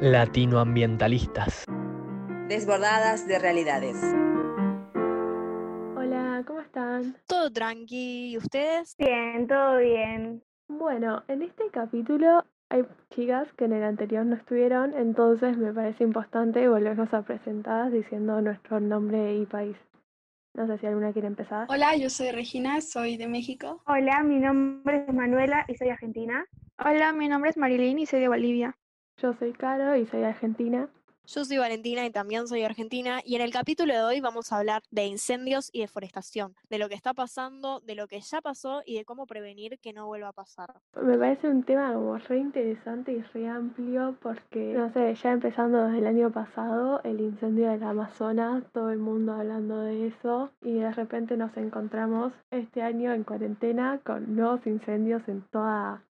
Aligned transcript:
Latinoambientalistas. 0.00 1.64
Desbordadas 2.48 3.28
de 3.28 3.38
realidades. 3.38 3.96
Hola, 5.96 6.42
¿cómo 6.44 6.60
están? 6.60 7.16
Todo 7.28 7.52
tranqui, 7.52 8.32
¿y 8.32 8.36
ustedes? 8.36 8.96
Bien, 8.98 9.46
todo 9.46 9.78
bien. 9.78 10.42
Bueno, 10.66 11.22
en 11.28 11.42
este 11.42 11.70
capítulo 11.70 12.44
hay 12.70 12.84
chicas 13.14 13.46
que 13.56 13.66
en 13.66 13.72
el 13.72 13.84
anterior 13.84 14.26
no 14.26 14.34
estuvieron, 14.34 14.94
entonces 14.94 15.56
me 15.56 15.72
parece 15.72 16.02
importante 16.02 16.68
volvernos 16.68 17.14
a 17.14 17.22
presentar 17.22 17.92
diciendo 17.92 18.40
nuestro 18.40 18.80
nombre 18.80 19.36
y 19.36 19.46
país. 19.46 19.76
No 20.54 20.66
sé 20.66 20.78
si 20.78 20.86
alguna 20.86 21.12
quiere 21.12 21.28
empezar. 21.28 21.68
Hola, 21.70 21.96
yo 21.96 22.10
soy 22.10 22.32
Regina, 22.32 22.80
soy 22.80 23.16
de 23.16 23.28
México. 23.28 23.80
Hola, 23.86 24.24
mi 24.24 24.40
nombre 24.40 25.04
es 25.06 25.14
Manuela 25.14 25.64
y 25.68 25.76
soy 25.76 25.90
argentina. 25.90 26.44
Hola, 26.84 27.12
mi 27.12 27.28
nombre 27.28 27.50
es 27.50 27.56
Marilyn 27.56 28.00
y 28.00 28.06
soy 28.06 28.18
de 28.18 28.28
Bolivia. 28.28 28.76
Yo 29.22 29.32
soy 29.34 29.52
Caro 29.52 29.96
y 29.96 30.06
soy 30.06 30.24
argentina. 30.24 30.88
Yo 31.26 31.42
soy 31.46 31.56
Valentina 31.56 32.04
y 32.04 32.10
también 32.10 32.46
soy 32.46 32.64
argentina 32.64 33.20
y 33.24 33.36
en 33.36 33.40
el 33.40 33.50
capítulo 33.50 33.94
de 33.94 34.02
hoy 34.02 34.20
vamos 34.20 34.52
a 34.52 34.58
hablar 34.58 34.82
de 34.90 35.06
incendios 35.06 35.70
y 35.72 35.80
deforestación, 35.80 36.54
de 36.68 36.78
lo 36.78 36.90
que 36.90 36.94
está 36.94 37.14
pasando, 37.14 37.80
de 37.80 37.94
lo 37.94 38.08
que 38.08 38.20
ya 38.20 38.42
pasó 38.42 38.82
y 38.84 38.98
de 38.98 39.06
cómo 39.06 39.24
prevenir 39.24 39.78
que 39.78 39.94
no 39.94 40.06
vuelva 40.06 40.28
a 40.28 40.32
pasar. 40.34 40.74
Me 41.00 41.16
parece 41.16 41.48
un 41.48 41.62
tema 41.62 41.94
como 41.94 42.18
re 42.18 42.36
interesante 42.36 43.12
y 43.12 43.22
re 43.22 43.48
amplio 43.48 44.18
porque, 44.20 44.74
no 44.74 44.92
sé, 44.92 45.14
ya 45.14 45.32
empezando 45.32 45.84
desde 45.84 46.00
el 46.00 46.06
año 46.08 46.30
pasado, 46.30 47.00
el 47.04 47.18
incendio 47.18 47.70
del 47.70 47.82
Amazonas, 47.84 48.62
todo 48.72 48.90
el 48.90 48.98
mundo 48.98 49.32
hablando 49.32 49.80
de 49.80 50.08
eso 50.08 50.50
y 50.60 50.74
de 50.74 50.92
repente 50.92 51.38
nos 51.38 51.56
encontramos 51.56 52.34
este 52.50 52.82
año 52.82 53.14
en 53.14 53.24
cuarentena 53.24 53.98
con 54.04 54.36
nuevos 54.36 54.66
incendios 54.66 55.26
en 55.26 55.40
toda, 55.50 56.04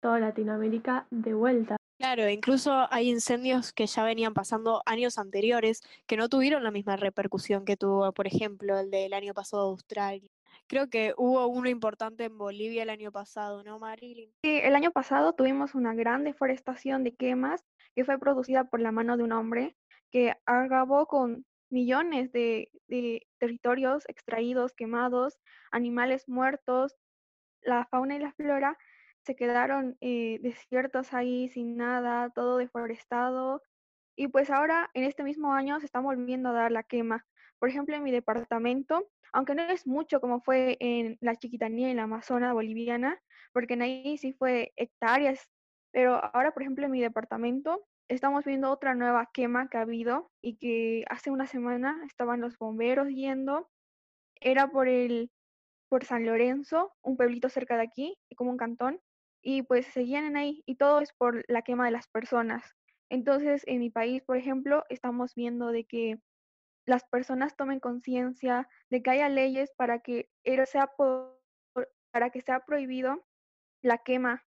toda 0.00 0.18
Latinoamérica 0.18 1.06
de 1.12 1.34
vuelta. 1.34 1.77
Claro, 1.98 2.28
incluso 2.28 2.86
hay 2.92 3.10
incendios 3.10 3.72
que 3.72 3.88
ya 3.88 4.04
venían 4.04 4.32
pasando 4.32 4.82
años 4.86 5.18
anteriores 5.18 5.82
que 6.06 6.16
no 6.16 6.28
tuvieron 6.28 6.62
la 6.62 6.70
misma 6.70 6.96
repercusión 6.96 7.64
que 7.64 7.76
tuvo, 7.76 8.12
por 8.12 8.28
ejemplo, 8.28 8.78
el 8.78 8.88
del 8.90 9.12
año 9.12 9.34
pasado 9.34 9.64
de 9.64 9.70
Australia. 9.70 10.30
Creo 10.68 10.88
que 10.88 11.12
hubo 11.16 11.44
uno 11.48 11.68
importante 11.68 12.24
en 12.24 12.38
Bolivia 12.38 12.84
el 12.84 12.90
año 12.90 13.10
pasado, 13.10 13.64
¿no, 13.64 13.80
Marilyn? 13.80 14.30
Sí, 14.44 14.60
el 14.62 14.76
año 14.76 14.92
pasado 14.92 15.32
tuvimos 15.32 15.74
una 15.74 15.92
gran 15.92 16.22
deforestación 16.22 17.02
de 17.02 17.16
quemas 17.16 17.64
que 17.96 18.04
fue 18.04 18.16
producida 18.18 18.62
por 18.64 18.78
la 18.78 18.92
mano 18.92 19.16
de 19.16 19.24
un 19.24 19.32
hombre 19.32 19.74
que 20.12 20.34
acabó 20.46 21.06
con 21.06 21.46
millones 21.68 22.30
de 22.30 22.70
territorios 23.40 24.08
extraídos, 24.08 24.72
quemados, 24.72 25.40
animales 25.72 26.28
muertos, 26.28 26.94
la 27.62 27.86
fauna 27.90 28.14
y 28.14 28.20
la 28.20 28.32
flora 28.32 28.78
se 29.28 29.36
quedaron 29.36 29.98
eh, 30.00 30.38
desiertos 30.40 31.12
ahí 31.12 31.50
sin 31.50 31.76
nada, 31.76 32.30
todo 32.30 32.56
deforestado. 32.56 33.62
Y 34.16 34.28
pues 34.28 34.48
ahora, 34.48 34.88
en 34.94 35.04
este 35.04 35.22
mismo 35.22 35.52
año, 35.52 35.78
se 35.80 35.84
está 35.84 36.00
volviendo 36.00 36.48
a 36.48 36.52
dar 36.54 36.72
la 36.72 36.82
quema. 36.82 37.26
Por 37.58 37.68
ejemplo, 37.68 37.94
en 37.94 38.02
mi 38.02 38.10
departamento, 38.10 39.06
aunque 39.34 39.54
no 39.54 39.64
es 39.64 39.86
mucho 39.86 40.22
como 40.22 40.40
fue 40.40 40.78
en 40.80 41.18
la 41.20 41.36
Chiquitanía, 41.36 41.90
en 41.90 41.98
la 41.98 42.04
Amazona 42.04 42.54
boliviana, 42.54 43.20
porque 43.52 43.74
en 43.74 43.82
ahí 43.82 44.16
sí 44.16 44.32
fue 44.32 44.72
hectáreas, 44.76 45.46
pero 45.92 46.24
ahora, 46.32 46.52
por 46.52 46.62
ejemplo, 46.62 46.86
en 46.86 46.92
mi 46.92 47.02
departamento, 47.02 47.86
estamos 48.08 48.46
viendo 48.46 48.70
otra 48.70 48.94
nueva 48.94 49.28
quema 49.34 49.68
que 49.68 49.76
ha 49.76 49.82
habido 49.82 50.30
y 50.40 50.56
que 50.56 51.04
hace 51.10 51.30
una 51.30 51.46
semana 51.46 52.00
estaban 52.06 52.40
los 52.40 52.56
bomberos 52.56 53.08
yendo. 53.08 53.68
Era 54.40 54.70
por 54.70 54.88
el 54.88 55.30
por 55.90 56.06
San 56.06 56.24
Lorenzo, 56.24 56.94
un 57.02 57.18
pueblito 57.18 57.50
cerca 57.50 57.76
de 57.76 57.82
aquí, 57.82 58.18
como 58.36 58.50
un 58.50 58.56
cantón, 58.56 59.00
y 59.42 59.62
pues 59.62 59.86
seguían 59.86 60.24
en 60.24 60.36
ahí 60.36 60.62
y 60.66 60.76
todo 60.76 61.00
es 61.00 61.12
por 61.12 61.44
la 61.48 61.62
quema 61.62 61.86
de 61.86 61.92
las 61.92 62.08
personas. 62.08 62.74
Entonces, 63.10 63.62
en 63.66 63.80
mi 63.80 63.90
país, 63.90 64.22
por 64.22 64.36
ejemplo, 64.36 64.84
estamos 64.88 65.34
viendo 65.34 65.72
de 65.72 65.84
que 65.84 66.20
las 66.86 67.04
personas 67.04 67.56
tomen 67.56 67.80
conciencia 67.80 68.68
de 68.90 69.02
que 69.02 69.10
haya 69.10 69.28
leyes 69.28 69.72
para 69.76 70.00
que 70.00 70.28
sea 70.66 70.90
para 72.10 72.30
que 72.30 72.40
sea 72.40 72.60
prohibido 72.60 73.24
la 73.82 73.98
quema, 73.98 74.44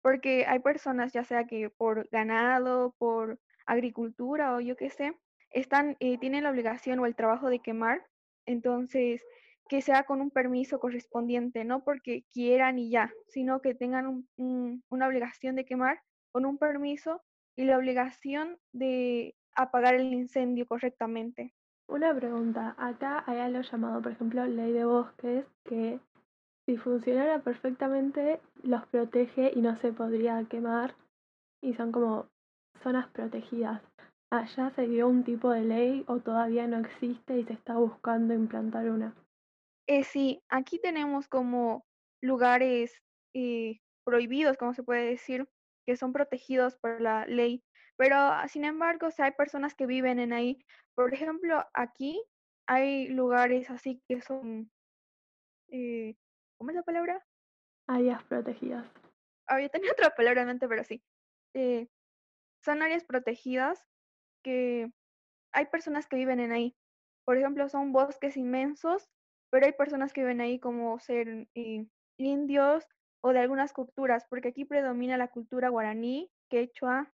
porque 0.00 0.46
hay 0.46 0.58
personas, 0.60 1.12
ya 1.12 1.24
sea 1.24 1.46
que 1.46 1.70
por 1.70 2.08
ganado, 2.10 2.94
por 2.98 3.38
agricultura 3.66 4.54
o 4.54 4.60
yo 4.60 4.76
qué 4.76 4.90
sé, 4.90 5.14
están 5.50 5.96
eh, 6.00 6.18
tienen 6.18 6.44
la 6.44 6.50
obligación 6.50 6.98
o 6.98 7.06
el 7.06 7.14
trabajo 7.14 7.48
de 7.50 7.60
quemar, 7.60 8.06
entonces 8.46 9.22
que 9.68 9.80
sea 9.80 10.04
con 10.04 10.20
un 10.20 10.30
permiso 10.30 10.78
correspondiente, 10.78 11.64
no 11.64 11.82
porque 11.82 12.24
quieran 12.32 12.78
y 12.78 12.90
ya, 12.90 13.12
sino 13.28 13.60
que 13.60 13.74
tengan 13.74 14.26
una 14.36 15.06
obligación 15.06 15.56
de 15.56 15.64
quemar 15.64 16.00
con 16.32 16.44
un 16.46 16.58
permiso 16.58 17.22
y 17.56 17.64
la 17.64 17.78
obligación 17.78 18.58
de 18.72 19.34
apagar 19.54 19.94
el 19.94 20.12
incendio 20.12 20.66
correctamente. 20.66 21.54
Una 21.88 22.14
pregunta, 22.14 22.74
acá 22.78 23.22
hay 23.26 23.38
algo 23.38 23.60
llamado, 23.60 24.00
por 24.00 24.12
ejemplo, 24.12 24.46
ley 24.46 24.72
de 24.72 24.84
bosques, 24.84 25.44
que 25.64 26.00
si 26.66 26.76
funcionara 26.76 27.40
perfectamente 27.40 28.40
los 28.62 28.86
protege 28.86 29.52
y 29.54 29.60
no 29.60 29.76
se 29.76 29.92
podría 29.92 30.44
quemar 30.44 30.94
y 31.60 31.74
son 31.74 31.92
como 31.92 32.26
zonas 32.82 33.08
protegidas. 33.08 33.82
¿Allá 34.30 34.70
se 34.70 34.88
dio 34.88 35.08
un 35.08 35.24
tipo 35.24 35.50
de 35.50 35.62
ley 35.62 36.04
o 36.06 36.20
todavía 36.20 36.66
no 36.66 36.78
existe 36.78 37.38
y 37.38 37.44
se 37.44 37.52
está 37.52 37.76
buscando 37.76 38.32
implantar 38.32 38.88
una? 38.88 39.14
Eh, 39.92 40.04
sí, 40.04 40.42
aquí 40.48 40.78
tenemos 40.78 41.28
como 41.28 41.84
lugares 42.22 43.02
eh, 43.34 43.78
prohibidos, 44.04 44.56
como 44.56 44.72
se 44.72 44.82
puede 44.82 45.04
decir, 45.04 45.46
que 45.84 45.98
son 45.98 46.14
protegidos 46.14 46.76
por 46.76 47.02
la 47.02 47.26
ley, 47.26 47.62
pero 47.98 48.16
sin 48.48 48.64
embargo, 48.64 49.08
o 49.08 49.22
hay 49.22 49.32
personas 49.32 49.74
que 49.74 49.84
viven 49.84 50.18
en 50.18 50.32
ahí. 50.32 50.64
Por 50.94 51.12
ejemplo, 51.12 51.62
aquí 51.74 52.24
hay 52.66 53.08
lugares 53.08 53.68
así 53.68 54.00
que 54.08 54.22
son, 54.22 54.70
eh, 55.68 56.16
¿cómo 56.56 56.70
es 56.70 56.76
la 56.76 56.84
palabra? 56.84 57.22
Áreas 57.86 58.24
protegidas. 58.24 58.86
Había 59.46 59.68
tenía 59.68 59.92
otra 59.92 60.14
palabra 60.14 60.40
en 60.40 60.46
mente, 60.48 60.68
pero 60.68 60.84
sí. 60.84 61.02
Eh, 61.52 61.86
son 62.64 62.80
áreas 62.80 63.04
protegidas 63.04 63.84
que 64.42 64.90
hay 65.52 65.66
personas 65.66 66.06
que 66.06 66.16
viven 66.16 66.40
en 66.40 66.52
ahí. 66.52 66.74
Por 67.26 67.36
ejemplo, 67.36 67.68
son 67.68 67.92
bosques 67.92 68.38
inmensos 68.38 69.10
pero 69.52 69.66
hay 69.66 69.72
personas 69.72 70.14
que 70.14 70.24
ven 70.24 70.40
ahí 70.40 70.58
como 70.58 70.98
ser 70.98 71.46
eh, 71.54 71.84
indios 72.16 72.88
o 73.20 73.34
de 73.34 73.40
algunas 73.40 73.74
culturas, 73.74 74.24
porque 74.30 74.48
aquí 74.48 74.64
predomina 74.64 75.18
la 75.18 75.28
cultura 75.28 75.68
guaraní, 75.68 76.30
quechua, 76.48 77.12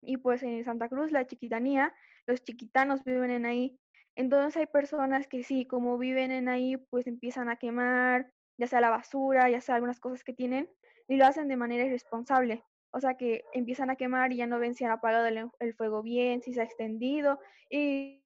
y 0.00 0.18
pues 0.18 0.44
en 0.44 0.64
Santa 0.64 0.88
Cruz, 0.88 1.10
la 1.10 1.26
chiquitanía, 1.26 1.92
los 2.26 2.44
chiquitanos 2.44 3.02
viven 3.02 3.32
en 3.32 3.44
ahí. 3.44 3.76
Entonces 4.14 4.56
hay 4.56 4.66
personas 4.66 5.26
que 5.26 5.42
sí, 5.42 5.66
como 5.66 5.98
viven 5.98 6.30
en 6.30 6.48
ahí, 6.48 6.76
pues 6.76 7.08
empiezan 7.08 7.48
a 7.48 7.56
quemar, 7.56 8.30
ya 8.56 8.68
sea 8.68 8.80
la 8.80 8.90
basura, 8.90 9.50
ya 9.50 9.60
sea 9.60 9.74
algunas 9.74 9.98
cosas 9.98 10.22
que 10.22 10.32
tienen, 10.32 10.70
y 11.08 11.16
lo 11.16 11.26
hacen 11.26 11.48
de 11.48 11.56
manera 11.56 11.84
irresponsable. 11.84 12.62
O 12.92 13.00
sea 13.00 13.14
que 13.14 13.42
empiezan 13.52 13.90
a 13.90 13.96
quemar 13.96 14.32
y 14.32 14.36
ya 14.36 14.46
no 14.46 14.60
ven 14.60 14.76
si 14.76 14.84
han 14.84 14.92
apagado 14.92 15.26
el, 15.26 15.50
el 15.58 15.74
fuego 15.74 16.02
bien, 16.02 16.40
si 16.40 16.54
se 16.54 16.60
ha 16.60 16.64
extendido, 16.64 17.40
y 17.68 18.23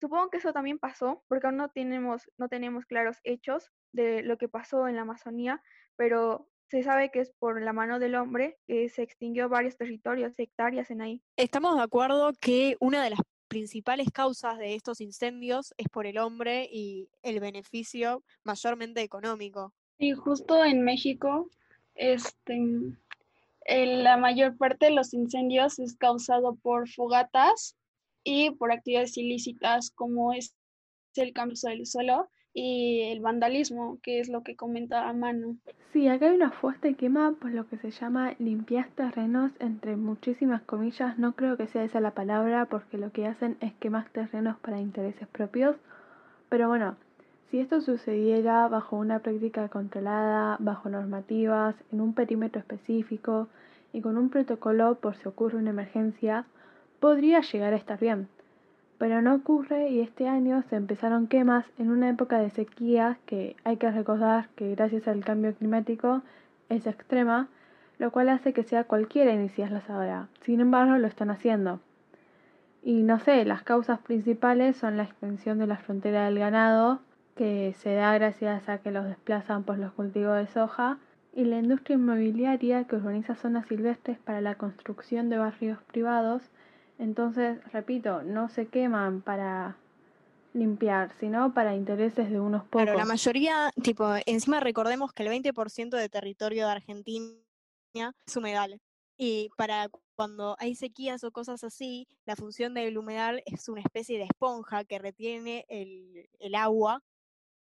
Supongo 0.00 0.30
que 0.30 0.38
eso 0.38 0.52
también 0.52 0.78
pasó, 0.78 1.24
porque 1.28 1.46
aún 1.46 1.56
no 1.56 1.70
tenemos, 1.70 2.30
no 2.36 2.48
tenemos 2.48 2.84
claros 2.84 3.18
hechos 3.24 3.70
de 3.92 4.22
lo 4.22 4.36
que 4.36 4.48
pasó 4.48 4.88
en 4.88 4.96
la 4.96 5.02
Amazonía, 5.02 5.62
pero 5.96 6.48
se 6.68 6.82
sabe 6.82 7.10
que 7.10 7.20
es 7.20 7.32
por 7.38 7.62
la 7.62 7.72
mano 7.72 7.98
del 7.98 8.16
hombre 8.16 8.58
que 8.66 8.88
se 8.88 9.02
extinguió 9.02 9.48
varios 9.48 9.76
territorios, 9.76 10.34
hectáreas 10.36 10.90
en 10.90 11.00
ahí. 11.00 11.22
Estamos 11.36 11.76
de 11.76 11.82
acuerdo 11.82 12.32
que 12.40 12.76
una 12.80 13.02
de 13.02 13.10
las 13.10 13.20
principales 13.48 14.08
causas 14.12 14.58
de 14.58 14.74
estos 14.74 15.00
incendios 15.00 15.72
es 15.76 15.88
por 15.88 16.06
el 16.06 16.18
hombre 16.18 16.68
y 16.70 17.08
el 17.22 17.40
beneficio 17.40 18.22
mayormente 18.44 19.02
económico. 19.02 19.72
Y 19.98 20.12
justo 20.12 20.64
en 20.64 20.82
México, 20.82 21.48
este, 21.94 22.60
la 23.68 24.16
mayor 24.16 24.56
parte 24.58 24.86
de 24.86 24.92
los 24.92 25.14
incendios 25.14 25.78
es 25.78 25.96
causado 25.96 26.56
por 26.56 26.88
fogatas 26.90 27.76
y 28.26 28.50
por 28.50 28.72
actividades 28.72 29.16
ilícitas 29.16 29.92
como 29.94 30.32
es 30.32 30.56
el 31.14 31.32
cambio 31.32 31.56
del 31.62 31.86
suelo 31.86 32.28
y 32.52 33.02
el 33.12 33.20
vandalismo, 33.20 34.00
que 34.02 34.18
es 34.18 34.28
lo 34.28 34.42
que 34.42 34.56
comenta 34.56 35.10
Manu. 35.12 35.58
Sí, 35.92 36.08
acá 36.08 36.26
hay 36.26 36.34
una 36.34 36.50
fuerte 36.50 36.94
quema 36.94 37.36
por 37.40 37.52
lo 37.52 37.68
que 37.68 37.78
se 37.78 37.92
llama 37.92 38.34
limpiar 38.38 38.88
terrenos, 38.96 39.52
entre 39.60 39.96
muchísimas 39.96 40.62
comillas. 40.62 41.18
No 41.18 41.36
creo 41.36 41.56
que 41.56 41.68
sea 41.68 41.84
esa 41.84 42.00
la 42.00 42.10
palabra, 42.10 42.66
porque 42.66 42.98
lo 42.98 43.12
que 43.12 43.26
hacen 43.26 43.56
es 43.60 43.72
quemar 43.74 44.10
terrenos 44.10 44.58
para 44.58 44.80
intereses 44.80 45.28
propios. 45.28 45.76
Pero 46.48 46.68
bueno, 46.68 46.96
si 47.50 47.60
esto 47.60 47.80
sucediera 47.80 48.66
bajo 48.66 48.96
una 48.96 49.20
práctica 49.20 49.68
controlada, 49.68 50.56
bajo 50.58 50.88
normativas, 50.88 51.76
en 51.92 52.00
un 52.00 52.12
perímetro 52.12 52.58
específico 52.58 53.48
y 53.92 54.00
con 54.00 54.18
un 54.18 54.30
protocolo 54.30 54.96
por 54.96 55.14
si 55.16 55.28
ocurre 55.28 55.58
una 55.58 55.70
emergencia, 55.70 56.46
podría 57.06 57.40
llegar 57.40 57.72
a 57.72 57.76
estar 57.76 58.00
bien. 58.00 58.26
Pero 58.98 59.22
no 59.22 59.36
ocurre 59.36 59.90
y 59.90 60.00
este 60.00 60.26
año 60.26 60.64
se 60.68 60.74
empezaron 60.74 61.28
quemas 61.28 61.64
en 61.78 61.92
una 61.92 62.08
época 62.08 62.38
de 62.40 62.50
sequía 62.50 63.18
que 63.26 63.54
hay 63.62 63.76
que 63.76 63.92
recordar 63.92 64.48
que 64.56 64.74
gracias 64.74 65.06
al 65.06 65.24
cambio 65.24 65.54
climático 65.54 66.22
es 66.68 66.84
extrema 66.84 67.48
lo 68.00 68.10
cual 68.10 68.28
hace 68.28 68.52
que 68.52 68.64
sea 68.64 68.82
cualquiera 68.82 69.32
iniciarlas 69.32 69.88
ahora. 69.88 70.26
Sin 70.40 70.60
embargo, 70.60 70.98
lo 70.98 71.06
están 71.06 71.30
haciendo. 71.30 71.78
Y 72.82 73.04
no 73.04 73.20
sé, 73.20 73.44
las 73.44 73.62
causas 73.62 74.00
principales 74.00 74.76
son 74.76 74.96
la 74.96 75.04
extensión 75.04 75.60
de 75.60 75.68
la 75.68 75.76
frontera 75.76 76.24
del 76.24 76.40
ganado, 76.40 76.98
que 77.36 77.72
se 77.78 77.94
da 77.94 78.12
gracias 78.14 78.68
a 78.68 78.78
que 78.78 78.90
los 78.90 79.04
desplazan 79.06 79.62
por 79.62 79.78
los 79.78 79.92
cultivos 79.92 80.36
de 80.38 80.48
soja, 80.48 80.98
y 81.32 81.44
la 81.44 81.58
industria 81.58 81.94
inmobiliaria 81.94 82.84
que 82.84 82.96
urbaniza 82.96 83.36
zonas 83.36 83.66
silvestres 83.68 84.18
para 84.18 84.40
la 84.40 84.56
construcción 84.56 85.28
de 85.28 85.38
barrios 85.38 85.78
privados. 85.84 86.42
Entonces, 86.98 87.58
repito, 87.72 88.22
no 88.22 88.48
se 88.48 88.68
queman 88.68 89.20
para 89.22 89.76
limpiar, 90.54 91.12
sino 91.20 91.52
para 91.52 91.76
intereses 91.76 92.30
de 92.30 92.40
unos 92.40 92.62
pocos. 92.64 92.84
Claro, 92.84 92.98
la 92.98 93.04
mayoría, 93.04 93.70
tipo, 93.82 94.06
encima 94.24 94.60
recordemos 94.60 95.12
que 95.12 95.22
el 95.22 95.28
20% 95.28 95.96
de 95.96 96.08
territorio 96.08 96.66
de 96.66 96.72
Argentina 96.72 97.36
es 98.26 98.36
humedal. 98.36 98.80
Y 99.18 99.50
para 99.56 99.88
cuando 100.14 100.56
hay 100.58 100.74
sequías 100.74 101.24
o 101.24 101.30
cosas 101.30 101.62
así, 101.64 102.08
la 102.24 102.36
función 102.36 102.74
del 102.74 102.96
humedal 102.96 103.42
es 103.46 103.68
una 103.68 103.80
especie 103.80 104.18
de 104.18 104.24
esponja 104.24 104.84
que 104.84 104.98
retiene 104.98 105.64
el, 105.68 106.28
el 106.38 106.54
agua 106.54 107.02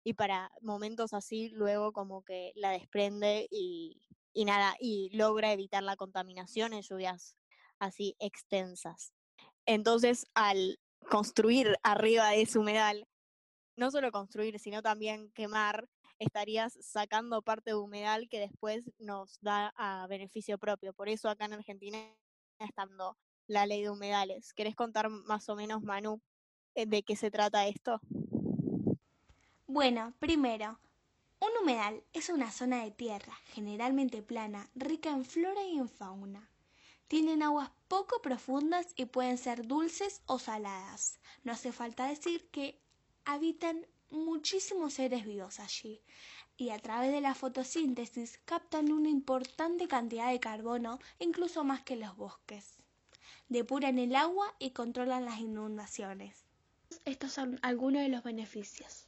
y 0.03 0.13
para 0.13 0.51
momentos 0.61 1.13
así 1.13 1.49
luego 1.49 1.91
como 1.91 2.23
que 2.23 2.51
la 2.55 2.71
desprende 2.71 3.47
y, 3.51 4.01
y 4.33 4.45
nada, 4.45 4.75
y 4.79 5.09
logra 5.15 5.51
evitar 5.51 5.83
la 5.83 5.95
contaminación 5.95 6.73
en 6.73 6.81
lluvias 6.81 7.35
así 7.79 8.15
extensas. 8.19 9.13
Entonces, 9.65 10.25
al 10.33 10.79
construir 11.09 11.75
arriba 11.83 12.29
de 12.29 12.41
ese 12.41 12.59
humedal, 12.59 13.07
no 13.75 13.91
solo 13.91 14.11
construir, 14.11 14.59
sino 14.59 14.81
también 14.81 15.31
quemar, 15.31 15.87
estarías 16.19 16.77
sacando 16.81 17.41
parte 17.41 17.71
de 17.71 17.77
humedal 17.77 18.27
que 18.29 18.39
después 18.39 18.91
nos 18.99 19.39
da 19.41 19.73
a 19.77 20.05
beneficio 20.07 20.57
propio. 20.57 20.93
Por 20.93 21.09
eso 21.09 21.29
acá 21.29 21.45
en 21.45 21.53
Argentina 21.53 21.97
está 22.59 22.85
dando 22.85 23.17
la 23.47 23.65
ley 23.65 23.81
de 23.81 23.89
humedales. 23.89 24.53
¿Querés 24.53 24.75
contar 24.75 25.09
más 25.09 25.47
o 25.49 25.55
menos, 25.55 25.81
Manu, 25.81 26.21
eh, 26.75 26.85
de 26.85 27.03
qué 27.03 27.15
se 27.15 27.31
trata 27.31 27.67
esto? 27.67 27.99
Bueno, 29.65 30.13
primero, 30.19 30.79
un 31.39 31.49
humedal 31.61 32.03
es 32.11 32.29
una 32.29 32.51
zona 32.51 32.83
de 32.83 32.91
tierra, 32.91 33.33
generalmente 33.45 34.21
plana, 34.21 34.69
rica 34.75 35.09
en 35.09 35.23
flora 35.23 35.63
y 35.63 35.77
en 35.77 35.87
fauna. 35.87 36.48
Tienen 37.09 37.41
aguas 37.41 37.71
poco 37.87 38.21
profundas 38.21 38.85
y 38.95 39.05
pueden 39.05 39.39
ser 39.39 39.65
dulces 39.65 40.21
o 40.27 40.37
saladas. 40.37 41.19
No 41.43 41.51
hace 41.51 41.71
falta 41.71 42.05
decir 42.05 42.47
que 42.51 42.79
habitan 43.25 43.87
muchísimos 44.11 44.93
seres 44.93 45.25
vivos 45.25 45.59
allí 45.59 46.03
y 46.55 46.69
a 46.69 46.77
través 46.77 47.11
de 47.11 47.19
la 47.19 47.33
fotosíntesis 47.33 48.39
captan 48.45 48.91
una 48.91 49.09
importante 49.09 49.87
cantidad 49.87 50.29
de 50.29 50.39
carbono, 50.39 50.99
incluso 51.17 51.63
más 51.63 51.81
que 51.81 51.95
los 51.95 52.15
bosques. 52.15 52.77
Depuran 53.47 53.97
el 53.97 54.15
agua 54.15 54.53
y 54.59 54.69
controlan 54.69 55.25
las 55.25 55.39
inundaciones. 55.39 56.45
Estos 57.05 57.31
son 57.31 57.57
algunos 57.63 58.03
de 58.03 58.09
los 58.09 58.21
beneficios. 58.21 59.07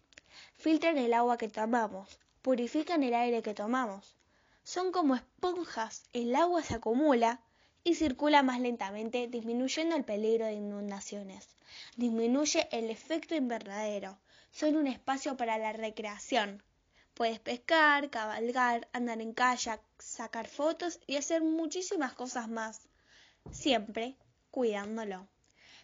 Filtran 0.56 0.98
el 0.98 1.14
agua 1.14 1.38
que 1.38 1.50
tomamos, 1.50 2.20
purifican 2.42 3.04
el 3.04 3.14
aire 3.14 3.44
que 3.44 3.54
tomamos. 3.54 4.16
Son 4.64 4.92
como 4.92 5.14
esponjas, 5.14 6.10
el 6.14 6.36
agua 6.36 6.64
se 6.64 6.74
acumula 6.74 7.42
y 7.84 7.96
circula 7.96 8.44
más 8.44 8.60
lentamente, 8.60 9.28
disminuyendo 9.28 9.96
el 9.96 10.04
peligro 10.04 10.46
de 10.46 10.54
inundaciones. 10.54 11.48
Disminuye 11.96 12.68
el 12.72 12.90
efecto 12.90 13.36
invernadero, 13.36 14.18
son 14.52 14.76
un 14.76 14.88
espacio 14.88 15.38
para 15.38 15.58
la 15.58 15.74
recreación. 15.74 16.62
Puedes 17.14 17.40
pescar, 17.40 18.10
cabalgar, 18.10 18.88
andar 18.94 19.22
en 19.22 19.34
kayak, 19.34 19.82
sacar 19.98 20.48
fotos 20.48 21.00
y 21.08 21.16
hacer 21.16 21.42
muchísimas 21.42 22.14
cosas 22.14 22.50
más, 22.50 22.88
siempre 23.52 24.16
cuidándolo. 24.50 25.28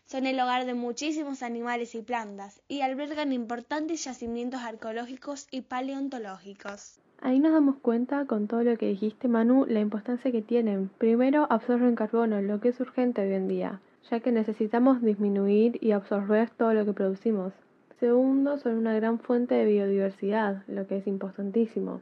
Son 0.06 0.26
el 0.26 0.40
hogar 0.40 0.66
de 0.66 0.74
muchísimos 0.74 1.44
animales 1.44 1.96
y 1.96 2.02
plantas 2.02 2.62
y 2.68 2.82
albergan 2.82 3.34
importantes 3.34 4.04
yacimientos 4.06 4.62
arqueológicos 4.62 5.48
y 5.52 5.62
paleontológicos. 5.62 7.00
Ahí 7.20 7.40
nos 7.40 7.52
damos 7.52 7.78
cuenta 7.78 8.26
con 8.26 8.48
todo 8.48 8.64
lo 8.64 8.78
que 8.78 8.90
dijiste 8.90 9.28
Manu, 9.28 9.66
la 9.68 9.80
importancia 9.80 10.32
que 10.32 10.44
tienen. 10.44 10.90
Primero, 11.00 11.48
absorben 11.50 11.96
carbono, 11.96 12.42
lo 12.42 12.60
que 12.60 12.70
es 12.70 12.80
urgente 12.80 13.22
hoy 13.22 13.34
en 13.34 13.48
día, 13.48 13.80
ya 14.10 14.20
que 14.20 14.32
necesitamos 14.32 15.02
disminuir 15.02 15.80
y 15.82 15.92
absorber 15.92 16.52
todo 16.52 16.74
lo 16.76 16.86
que 16.86 16.94
producimos. 16.94 17.54
Segundo, 18.00 18.58
son 18.60 18.78
una 18.78 18.94
gran 18.94 19.18
fuente 19.18 19.56
de 19.56 19.66
biodiversidad, 19.66 20.64
lo 20.68 20.86
que 20.86 20.98
es 20.98 21.08
importantísimo. 21.08 22.02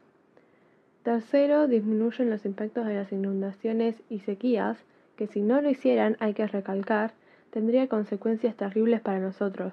Tercero, 1.04 1.68
disminuyen 1.68 2.30
los 2.30 2.46
impactos 2.46 2.86
de 2.86 2.96
las 2.96 3.12
inundaciones 3.14 3.96
y 4.10 4.20
sequías, 4.20 4.78
que 5.16 5.28
si 5.28 5.42
no 5.42 5.62
lo 5.62 5.70
hicieran, 5.70 6.18
hay 6.20 6.34
que 6.34 6.46
recalcar, 6.46 7.14
tendría 7.52 7.88
consecuencias 7.88 8.56
terribles 8.56 9.00
para 9.00 9.20
nosotros. 9.20 9.72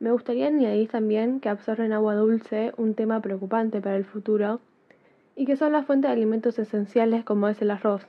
Me 0.00 0.10
gustaría 0.10 0.48
añadir 0.48 0.88
también 0.88 1.38
que 1.38 1.48
absorben 1.48 1.92
agua 1.92 2.16
dulce, 2.16 2.72
un 2.76 2.94
tema 2.94 3.20
preocupante 3.20 3.80
para 3.80 3.96
el 3.96 4.04
futuro, 4.04 4.60
y 5.36 5.46
que 5.46 5.56
son 5.56 5.72
la 5.72 5.84
fuente 5.84 6.08
de 6.08 6.12
alimentos 6.12 6.58
esenciales 6.58 7.24
como 7.24 7.48
es 7.48 7.60
el 7.62 7.70
arroz. 7.70 8.06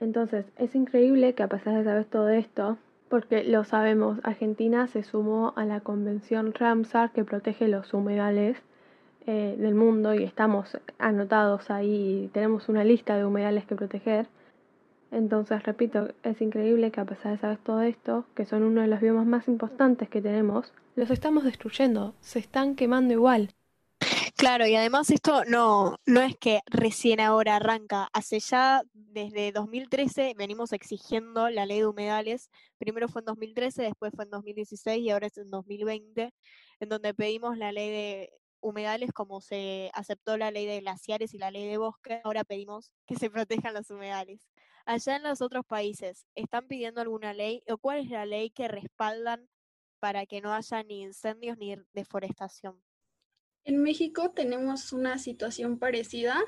Entonces, 0.00 0.46
es 0.58 0.74
increíble 0.74 1.34
que 1.34 1.42
a 1.42 1.48
pesar 1.48 1.76
de 1.76 1.84
saber 1.84 2.04
todo 2.06 2.28
esto, 2.28 2.78
porque 3.08 3.44
lo 3.44 3.64
sabemos, 3.64 4.18
Argentina 4.22 4.86
se 4.86 5.02
sumó 5.02 5.52
a 5.56 5.64
la 5.64 5.80
Convención 5.80 6.54
Ramsar 6.54 7.12
que 7.12 7.24
protege 7.24 7.68
los 7.68 7.92
humedales 7.92 8.56
eh, 9.26 9.54
del 9.58 9.74
mundo 9.74 10.14
y 10.14 10.24
estamos 10.24 10.76
anotados 10.98 11.70
ahí, 11.70 12.30
tenemos 12.32 12.68
una 12.68 12.82
lista 12.82 13.16
de 13.16 13.24
humedales 13.24 13.64
que 13.66 13.76
proteger. 13.76 14.26
Entonces, 15.12 15.62
repito, 15.62 16.08
es 16.22 16.40
increíble 16.40 16.90
que 16.90 17.00
a 17.00 17.04
pesar 17.04 17.32
de 17.32 17.38
saber 17.38 17.58
todo 17.58 17.82
esto, 17.82 18.24
que 18.34 18.46
son 18.46 18.62
uno 18.62 18.80
de 18.80 18.88
los 18.88 19.00
biomas 19.00 19.26
más 19.26 19.46
importantes 19.46 20.08
que 20.08 20.22
tenemos, 20.22 20.72
los 20.96 21.10
estamos 21.10 21.44
destruyendo, 21.44 22.14
se 22.20 22.38
están 22.38 22.74
quemando 22.74 23.12
igual. 23.12 23.50
Claro, 24.36 24.66
y 24.66 24.74
además 24.74 25.10
esto 25.10 25.44
no, 25.44 25.96
no 26.06 26.20
es 26.20 26.36
que 26.38 26.60
recién 26.66 27.20
ahora 27.20 27.56
arranca, 27.56 28.08
hace 28.12 28.40
ya 28.40 28.82
desde 28.92 29.52
2013 29.52 30.34
venimos 30.36 30.72
exigiendo 30.72 31.48
la 31.50 31.64
ley 31.66 31.80
de 31.80 31.86
humedales, 31.86 32.50
primero 32.78 33.08
fue 33.08 33.20
en 33.20 33.26
2013, 33.26 33.82
después 33.82 34.12
fue 34.14 34.24
en 34.24 34.30
2016 34.30 34.98
y 35.04 35.10
ahora 35.10 35.26
es 35.28 35.36
en 35.38 35.50
2020, 35.50 36.32
en 36.80 36.88
donde 36.88 37.14
pedimos 37.14 37.56
la 37.58 37.72
ley 37.72 37.90
de 37.90 38.30
humedales 38.60 39.12
como 39.12 39.40
se 39.40 39.90
aceptó 39.94 40.36
la 40.36 40.50
ley 40.50 40.66
de 40.66 40.80
glaciares 40.80 41.34
y 41.34 41.38
la 41.38 41.50
ley 41.50 41.66
de 41.68 41.76
bosque, 41.78 42.20
ahora 42.24 42.42
pedimos 42.44 42.90
que 43.06 43.16
se 43.16 43.30
protejan 43.30 43.74
los 43.74 43.90
humedales. 43.90 44.48
Allá 44.86 45.16
en 45.16 45.22
los 45.24 45.40
otros 45.42 45.64
países, 45.66 46.26
¿están 46.34 46.66
pidiendo 46.66 47.00
alguna 47.00 47.32
ley 47.34 47.62
o 47.68 47.78
cuál 47.78 48.00
es 48.00 48.10
la 48.10 48.26
ley 48.26 48.50
que 48.50 48.66
respaldan 48.68 49.48
para 50.00 50.26
que 50.26 50.40
no 50.40 50.52
haya 50.52 50.82
ni 50.82 51.02
incendios 51.02 51.58
ni 51.58 51.76
deforestación? 51.92 52.82
En 53.64 53.82
México 53.82 54.32
tenemos 54.32 54.92
una 54.92 55.18
situación 55.18 55.78
parecida 55.78 56.42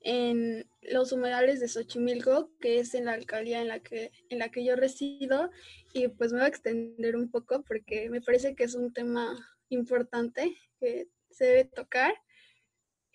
en 0.00 0.68
los 0.82 1.12
humedales 1.12 1.60
de 1.60 1.68
Xochimilco, 1.68 2.50
que 2.60 2.80
es 2.80 2.94
en 2.94 3.06
la 3.06 3.12
alcaldía 3.12 3.60
en 3.60 3.68
la 3.68 3.80
que, 3.80 4.12
en 4.28 4.38
la 4.38 4.50
que 4.50 4.64
yo 4.64 4.76
resido, 4.76 5.50
y 5.92 6.08
pues 6.08 6.32
me 6.32 6.38
voy 6.38 6.46
a 6.46 6.48
extender 6.48 7.16
un 7.16 7.30
poco 7.30 7.62
porque 7.62 8.08
me 8.10 8.20
parece 8.20 8.54
que 8.54 8.64
es 8.64 8.74
un 8.74 8.92
tema 8.92 9.36
importante 9.68 10.56
que 10.78 11.08
se 11.30 11.44
debe 11.44 11.64
tocar. 11.64 12.14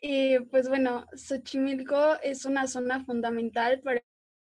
Y 0.02 0.40
pues 0.40 0.68
bueno, 0.68 1.06
Xochimilco 1.16 2.20
es 2.22 2.46
una 2.46 2.68
zona 2.68 3.04
fundamental 3.06 3.82
para 3.82 4.04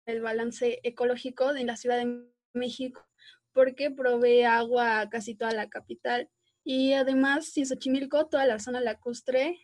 el 0.05 0.21
balance 0.21 0.79
ecológico 0.83 1.53
de 1.53 1.63
la 1.65 1.75
Ciudad 1.77 1.97
de 1.97 2.25
México 2.53 3.05
porque 3.53 3.91
provee 3.91 4.43
agua 4.43 5.01
a 5.01 5.09
casi 5.09 5.35
toda 5.35 5.51
la 5.51 5.69
capital 5.69 6.29
y 6.63 6.93
además, 6.93 7.45
sin 7.45 7.65
Xochimilco, 7.65 8.27
toda 8.27 8.45
la 8.45 8.59
zona 8.59 8.81
lacustre, 8.81 9.59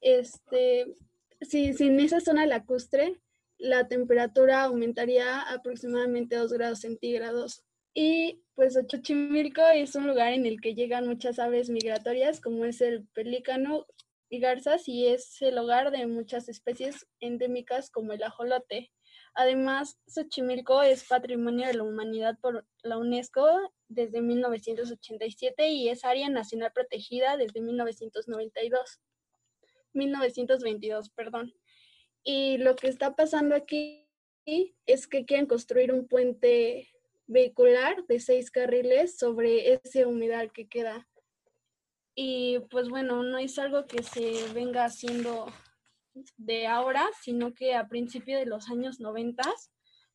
este, 0.00 0.94
si, 1.40 1.72
sin 1.72 1.98
esa 2.00 2.20
zona 2.20 2.46
lacustre, 2.46 3.20
la 3.58 3.88
temperatura 3.88 4.64
aumentaría 4.64 5.40
aproximadamente 5.40 6.36
2 6.36 6.52
grados 6.52 6.80
centígrados. 6.80 7.64
Y 7.94 8.42
pues 8.54 8.74
Xochimilco 8.74 9.62
es 9.66 9.94
un 9.94 10.06
lugar 10.06 10.32
en 10.32 10.46
el 10.46 10.60
que 10.60 10.74
llegan 10.74 11.06
muchas 11.06 11.38
aves 11.38 11.70
migratorias, 11.70 12.40
como 12.40 12.64
es 12.64 12.80
el 12.80 13.06
pelícano 13.14 13.86
y 14.28 14.40
garzas, 14.40 14.88
y 14.88 15.06
es 15.06 15.40
el 15.40 15.56
hogar 15.58 15.90
de 15.90 16.06
muchas 16.06 16.48
especies 16.48 17.06
endémicas 17.20 17.90
como 17.90 18.12
el 18.12 18.22
ajolote. 18.22 18.92
Además, 19.34 19.98
Xochimilco 20.06 20.82
es 20.82 21.04
Patrimonio 21.04 21.66
de 21.66 21.74
la 21.74 21.82
Humanidad 21.82 22.38
por 22.40 22.64
la 22.82 22.98
UNESCO 22.98 23.72
desde 23.88 24.22
1987 24.22 25.68
y 25.68 25.88
es 25.88 26.04
Área 26.04 26.28
Nacional 26.28 26.72
Protegida 26.72 27.36
desde 27.36 27.60
1992. 27.60 29.00
1922, 29.92 31.10
perdón. 31.10 31.52
Y 32.22 32.58
lo 32.58 32.76
que 32.76 32.88
está 32.88 33.16
pasando 33.16 33.56
aquí 33.56 34.08
es 34.86 35.06
que 35.08 35.24
quieren 35.24 35.46
construir 35.46 35.92
un 35.92 36.06
puente 36.06 36.88
vehicular 37.26 38.06
de 38.06 38.20
seis 38.20 38.50
carriles 38.50 39.18
sobre 39.18 39.74
ese 39.74 40.06
humedal 40.06 40.52
que 40.52 40.68
queda. 40.68 41.08
Y 42.14 42.60
pues 42.70 42.88
bueno, 42.88 43.22
no 43.22 43.38
es 43.38 43.58
algo 43.58 43.86
que 43.86 44.02
se 44.02 44.52
venga 44.52 44.84
haciendo 44.84 45.46
de 46.36 46.66
ahora, 46.66 47.08
sino 47.22 47.54
que 47.54 47.74
a 47.74 47.88
principios 47.88 48.40
de 48.40 48.46
los 48.46 48.68
años 48.70 49.00
90 49.00 49.42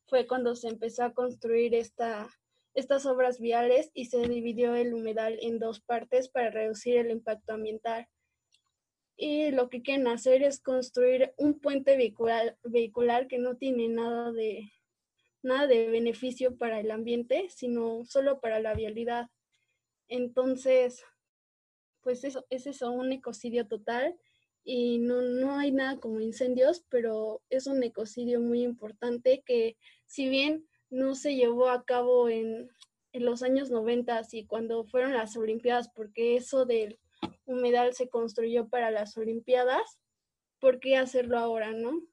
fue 0.07 0.27
cuando 0.27 0.55
se 0.55 0.67
empezó 0.67 1.03
a 1.03 1.13
construir 1.13 1.75
esta, 1.75 2.29
estas 2.73 3.05
obras 3.05 3.39
viales 3.39 3.91
y 3.93 4.05
se 4.05 4.27
dividió 4.27 4.75
el 4.75 4.93
humedal 4.93 5.37
en 5.41 5.59
dos 5.59 5.81
partes 5.81 6.29
para 6.29 6.49
reducir 6.49 6.97
el 6.97 7.11
impacto 7.11 7.53
ambiental. 7.53 8.07
Y 9.15 9.51
lo 9.51 9.69
que 9.69 9.81
quieren 9.81 10.07
hacer 10.07 10.43
es 10.43 10.61
construir 10.61 11.33
un 11.37 11.59
puente 11.59 11.97
vehicular, 11.97 13.27
que 13.27 13.37
no 13.37 13.57
tiene 13.57 13.89
nada 13.89 14.31
de, 14.31 14.71
nada 15.43 15.67
de 15.67 15.89
beneficio 15.89 16.57
para 16.57 16.79
el 16.79 16.89
ambiente, 16.89 17.49
sino 17.49 18.05
solo 18.05 18.39
para 18.39 18.61
la 18.61 18.73
vialidad. 18.73 19.27
Entonces, 20.07 21.03
pues 22.01 22.23
eso, 22.23 22.45
es 22.49 22.65
eso, 22.65 22.91
un 22.91 23.11
ecocidio 23.11 23.67
total 23.67 24.17
y 24.71 24.99
no, 24.99 25.23
no 25.23 25.57
hay 25.57 25.71
nada 25.71 25.99
como 25.99 26.19
incendios, 26.19 26.85
pero 26.89 27.41
es 27.49 27.65
un 27.65 27.81
ecocidio 27.81 28.39
muy 28.39 28.61
importante 28.61 29.41
que 29.43 29.77
si 30.05 30.29
bien 30.29 30.67
no 30.91 31.15
se 31.15 31.35
llevó 31.35 31.69
a 31.69 31.83
cabo 31.85 32.29
en, 32.29 32.69
en 33.11 33.25
los 33.25 33.41
años 33.41 33.71
90 33.71 34.21
y 34.31 34.45
cuando 34.45 34.83
fueron 34.83 35.13
las 35.13 35.35
Olimpiadas, 35.35 35.89
porque 35.89 36.35
eso 36.35 36.65
del 36.65 36.99
humedal 37.45 37.95
se 37.95 38.09
construyó 38.09 38.69
para 38.69 38.91
las 38.91 39.17
Olimpiadas, 39.17 39.99
¿por 40.59 40.79
qué 40.79 40.97
hacerlo 40.97 41.39
ahora, 41.39 41.71
no? 41.71 42.03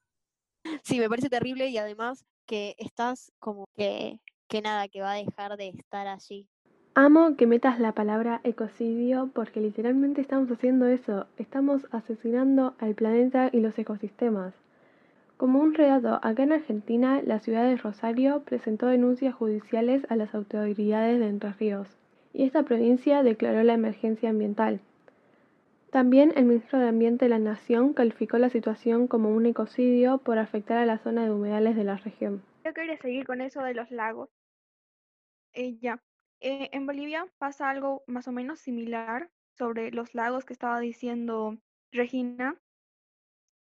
Sí, 0.83 0.99
me 0.99 1.11
parece 1.11 1.29
terrible 1.29 1.69
y 1.69 1.77
además 1.77 2.25
que 2.47 2.75
estás 2.79 3.33
como 3.39 3.67
que, 3.77 4.19
que 4.49 4.63
nada, 4.63 4.89
que 4.89 5.03
va 5.03 5.13
a 5.13 5.17
dejar 5.17 5.59
de 5.59 5.69
estar 5.69 6.07
allí. 6.07 6.49
Amo 6.99 7.37
que 7.37 7.47
metas 7.47 7.79
la 7.79 7.93
palabra 7.93 8.41
ecocidio 8.43 9.29
porque 9.35 9.61
literalmente 9.61 10.23
estamos 10.23 10.51
haciendo 10.51 10.87
eso, 10.87 11.27
estamos 11.37 11.87
asesinando 11.93 12.75
al 12.79 12.95
planeta 12.95 13.51
y 13.53 13.61
los 13.61 13.79
ecosistemas. 13.79 14.55
Como 15.37 15.61
un 15.61 15.75
relato, 15.75 16.19
acá 16.23 16.45
en 16.45 16.53
Argentina, 16.53 17.21
la 17.23 17.39
ciudad 17.39 17.65
de 17.65 17.77
Rosario 17.77 18.45
presentó 18.47 18.87
denuncias 18.87 19.35
judiciales 19.35 20.07
a 20.09 20.17
las 20.17 20.35
autoridades 20.35 21.21
de 21.21 21.29
Entre 21.29 21.53
Ríos, 21.53 21.99
y 22.33 22.45
esta 22.45 22.63
provincia 22.63 23.23
declaró 23.23 23.63
la 23.63 23.75
emergencia 23.75 24.31
ambiental. 24.31 24.81
También 25.91 26.33
el 26.35 26.47
ministro 26.47 26.79
de 26.79 26.89
Ambiente 26.89 27.27
de 27.27 27.29
la 27.29 27.39
Nación 27.39 27.93
calificó 27.93 28.39
la 28.39 28.49
situación 28.49 29.07
como 29.07 29.29
un 29.29 29.45
ecocidio 29.45 30.17
por 30.17 30.39
afectar 30.39 30.79
a 30.79 30.87
la 30.87 30.97
zona 30.97 31.25
de 31.25 31.31
humedales 31.31 31.77
de 31.77 31.85
la 31.85 31.99
región. 31.99 32.41
Yo 32.65 32.73
quería 32.73 32.97
seguir 32.97 33.27
con 33.27 33.43
eso 33.43 33.63
de 33.63 33.75
los 33.75 33.91
lagos. 33.91 34.31
Eh, 35.53 35.77
ya. 35.79 36.01
Eh, 36.41 36.69
en 36.73 36.87
Bolivia 36.87 37.27
pasa 37.39 37.71
algo 37.71 38.05
más 38.07 38.29
o 38.29 38.33
menos 38.33 38.61
similar 38.61 39.31
sobre 39.57 39.91
los 39.91 40.15
lagos 40.15 40.45
que 40.45 40.53
estaba 40.53 40.81
diciendo 40.81 41.59
Regina. 41.93 42.61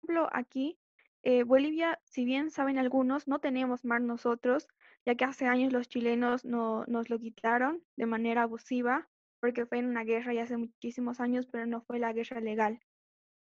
Por 0.00 0.10
ejemplo, 0.10 0.28
aquí, 0.32 0.78
eh, 1.22 1.44
Bolivia, 1.44 2.00
si 2.04 2.24
bien 2.24 2.50
saben 2.50 2.78
algunos, 2.78 3.28
no 3.28 3.40
tenemos 3.40 3.84
mar 3.84 4.00
nosotros, 4.00 4.68
ya 5.04 5.14
que 5.14 5.24
hace 5.24 5.46
años 5.46 5.72
los 5.72 5.88
chilenos 5.88 6.44
no, 6.44 6.84
nos 6.86 7.10
lo 7.10 7.18
quitaron 7.18 7.84
de 7.96 8.06
manera 8.06 8.42
abusiva, 8.42 9.08
porque 9.40 9.66
fue 9.66 9.78
en 9.78 9.86
una 9.86 10.04
guerra 10.04 10.32
ya 10.34 10.44
hace 10.44 10.56
muchísimos 10.56 11.20
años, 11.20 11.46
pero 11.46 11.66
no 11.66 11.82
fue 11.82 11.98
la 11.98 12.12
guerra 12.12 12.40
legal. 12.40 12.80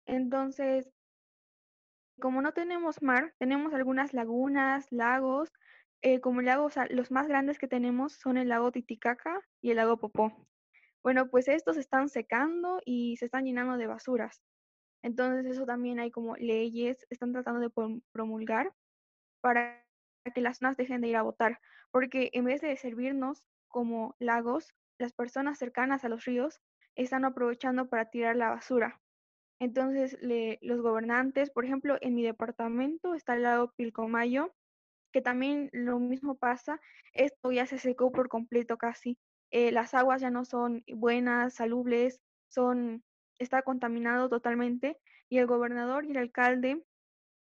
Entonces, 0.07 0.91
como 2.21 2.43
no 2.43 2.53
tenemos 2.53 3.03
mar, 3.03 3.35
tenemos 3.39 3.73
algunas 3.75 4.13
lagunas, 4.13 4.87
lagos, 4.91 5.53
eh, 6.03 6.21
como 6.21 6.43
lagos, 6.43 6.75
los 6.91 7.11
más 7.11 7.29
grandes 7.29 7.59
que 7.59 7.69
tenemos 7.69 8.15
son 8.15 8.37
el 8.37 8.49
lago 8.49 8.73
Titicaca 8.73 9.41
y 9.61 9.71
el 9.71 9.77
lago 9.77 9.99
Popó. 9.99 10.49
Bueno, 11.03 11.29
pues 11.29 11.49
estos 11.49 11.77
están 11.77 12.09
secando 12.09 12.81
y 12.85 13.17
se 13.17 13.27
están 13.27 13.45
llenando 13.45 13.77
de 13.77 13.87
basuras. 13.87 14.43
Entonces 15.03 15.47
eso 15.47 15.65
también 15.67 15.99
hay 15.99 16.11
como 16.11 16.37
leyes, 16.37 17.07
están 17.11 17.33
tratando 17.33 17.61
de 17.61 18.01
promulgar 18.13 18.73
para 19.41 19.83
que 20.35 20.41
las 20.41 20.59
zonas 20.59 20.77
dejen 20.77 21.01
de 21.01 21.09
ir 21.09 21.17
a 21.17 21.23
votar, 21.23 21.59
porque 21.91 22.31
en 22.35 22.45
vez 22.45 22.61
de 22.61 22.77
servirnos 22.77 23.43
como 23.69 24.15
lagos, 24.19 24.75
las 24.99 25.13
personas 25.13 25.59
cercanas 25.59 26.05
a 26.05 26.11
los 26.11 26.25
ríos 26.25 26.61
están 26.95 27.25
aprovechando 27.25 27.89
para 27.89 28.11
tirar 28.11 28.37
la 28.37 28.51
basura. 28.51 29.01
Entonces, 29.59 30.19
los 30.63 30.81
gobernantes, 30.81 31.51
por 31.51 31.65
ejemplo, 31.65 31.97
en 32.01 32.15
mi 32.15 32.23
departamento 32.23 33.15
está 33.15 33.35
el 33.35 33.43
lago 33.43 33.73
Pilcomayo, 33.77 34.55
que 35.13 35.23
también 35.23 35.71
lo 35.73 35.99
mismo 35.99 36.37
pasa, 36.37 36.81
esto 37.13 37.53
ya 37.53 37.67
se 37.67 37.79
secó 37.79 38.13
por 38.13 38.29
completo 38.29 38.77
casi. 38.79 39.19
Eh, 39.51 39.73
las 39.73 39.95
aguas 39.95 40.21
ya 40.21 40.31
no 40.31 40.45
son 40.45 40.85
buenas, 40.93 41.55
salubles, 41.55 42.21
son, 42.49 43.03
está 43.39 43.63
contaminado 43.63 44.29
totalmente 44.29 44.99
y 45.29 45.39
el 45.39 45.47
gobernador 45.47 46.05
y 46.05 46.13
el 46.13 46.19
alcalde 46.19 46.85